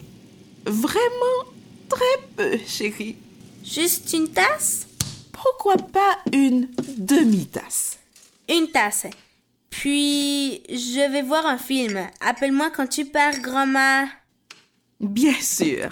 Vraiment 0.65 1.51
très 1.89 2.05
peu, 2.35 2.57
chérie. 2.65 3.15
Juste 3.63 4.13
une 4.13 4.29
tasse? 4.29 4.86
Pourquoi 5.41 5.77
pas 5.77 6.17
une 6.33 6.67
demi-tasse? 6.97 7.99
Une 8.49 8.71
tasse. 8.71 9.05
Puis, 9.69 10.63
je 10.69 11.11
vais 11.11 11.21
voir 11.21 11.45
un 11.45 11.59
film. 11.59 12.07
Appelle-moi 12.21 12.71
quand 12.71 12.87
tu 12.87 13.05
pars, 13.05 13.39
grand-mère. 13.39 14.07
Bien 14.99 15.39
sûr. 15.39 15.91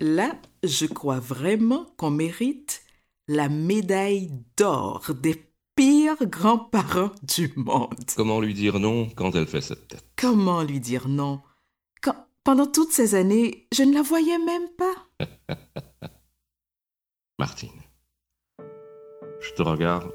Là, 0.00 0.32
je 0.64 0.86
crois 0.86 1.20
vraiment 1.20 1.86
qu'on 1.96 2.10
mérite 2.10 2.82
la 3.28 3.48
médaille 3.48 4.32
d'or 4.56 5.12
des 5.22 5.44
pires 5.76 6.26
grands-parents 6.26 7.12
du 7.22 7.52
monde. 7.54 7.94
Comment 8.16 8.40
lui 8.40 8.54
dire 8.54 8.80
non 8.80 9.08
quand 9.14 9.34
elle 9.36 9.46
fait 9.46 9.60
cette 9.60 9.86
tête? 9.86 10.04
Comment 10.16 10.62
lui 10.62 10.80
dire 10.80 11.06
non? 11.06 11.40
Quand, 12.02 12.16
pendant 12.42 12.66
toutes 12.66 12.92
ces 12.92 13.14
années, 13.14 13.68
je 13.72 13.84
ne 13.84 13.94
la 13.94 14.02
voyais 14.02 14.38
même 14.38 14.68
pas 14.76 15.26
Martine, 17.38 17.77
je 19.40 19.52
te 19.52 19.62
regarde. 19.62 20.12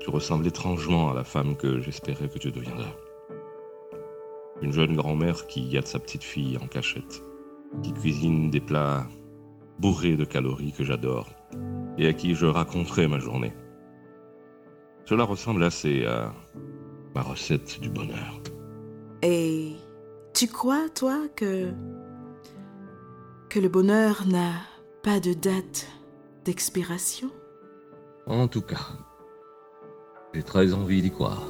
Tu 0.00 0.10
ressembles 0.10 0.46
étrangement 0.46 1.10
à 1.10 1.14
la 1.14 1.24
femme 1.24 1.56
que 1.56 1.80
j'espérais 1.80 2.28
que 2.28 2.38
tu 2.38 2.50
deviendrais. 2.50 2.96
Une 4.62 4.72
jeune 4.72 4.96
grand-mère 4.96 5.46
qui 5.46 5.68
gâte 5.68 5.86
sa 5.86 5.98
petite 5.98 6.24
fille 6.24 6.58
en 6.58 6.66
cachette, 6.66 7.22
qui 7.82 7.92
cuisine 7.92 8.50
des 8.50 8.60
plats 8.60 9.06
bourrés 9.78 10.16
de 10.16 10.24
calories 10.24 10.72
que 10.72 10.84
j'adore 10.84 11.28
et 11.98 12.06
à 12.06 12.12
qui 12.12 12.34
je 12.34 12.46
raconterai 12.46 13.08
ma 13.08 13.18
journée. 13.18 13.52
Cela 15.04 15.24
ressemble 15.24 15.62
assez 15.64 16.04
à 16.06 16.32
ma 17.14 17.22
recette 17.22 17.80
du 17.80 17.90
bonheur. 17.90 18.40
Et 19.22 19.72
tu 20.34 20.46
crois, 20.46 20.88
toi, 20.88 21.18
que. 21.36 21.72
que 23.48 23.58
le 23.58 23.68
bonheur 23.68 24.26
n'a 24.26 24.52
pas 25.02 25.20
de 25.20 25.32
date 25.32 25.88
d'expiration? 26.44 27.30
En 28.26 28.48
tout 28.48 28.62
cas, 28.62 28.86
j'ai 30.32 30.42
très 30.42 30.72
envie 30.72 31.02
d'y 31.02 31.10
croire. 31.10 31.42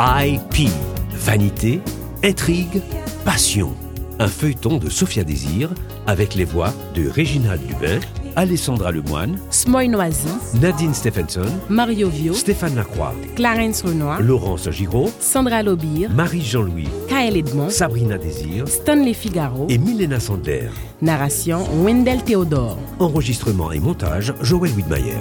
VIP. 0.00 0.70
Vanité, 1.12 1.82
intrigue, 2.24 2.80
passion. 3.22 3.74
Un 4.18 4.28
feuilleton 4.28 4.78
de 4.78 4.88
Sophia 4.88 5.24
Désir 5.24 5.68
avec 6.06 6.34
les 6.34 6.46
voix 6.46 6.72
de 6.94 7.06
Réginald 7.06 7.60
Dubin, 7.66 8.00
Alessandra 8.34 8.92
Lemoine, 8.92 9.38
Smoy 9.50 9.88
Noisy, 9.88 10.26
Nadine 10.58 10.94
Stephenson, 10.94 11.44
Mario 11.68 12.08
Vio, 12.08 12.32
Stéphane 12.32 12.76
Lacroix, 12.76 13.12
Clarence 13.36 13.82
Renoir, 13.82 14.22
Laurence 14.22 14.70
Giraud, 14.70 15.10
Sandra 15.20 15.62
Lobir, 15.62 16.08
Marie 16.10 16.40
Jean-Louis, 16.40 16.88
Kael 17.06 17.36
Edmond, 17.36 17.68
Sabrina 17.68 18.16
Désir 18.16 18.66
Stanley 18.68 19.12
Figaro, 19.12 19.66
et 19.68 19.76
Milena 19.76 20.18
Sandler. 20.18 20.70
narration 21.02 21.66
Wendell 21.84 22.22
Théodore. 22.24 22.78
Enregistrement 23.00 23.70
et 23.70 23.80
montage 23.80 24.32
Joël 24.40 24.72
Widmayer. 24.72 25.18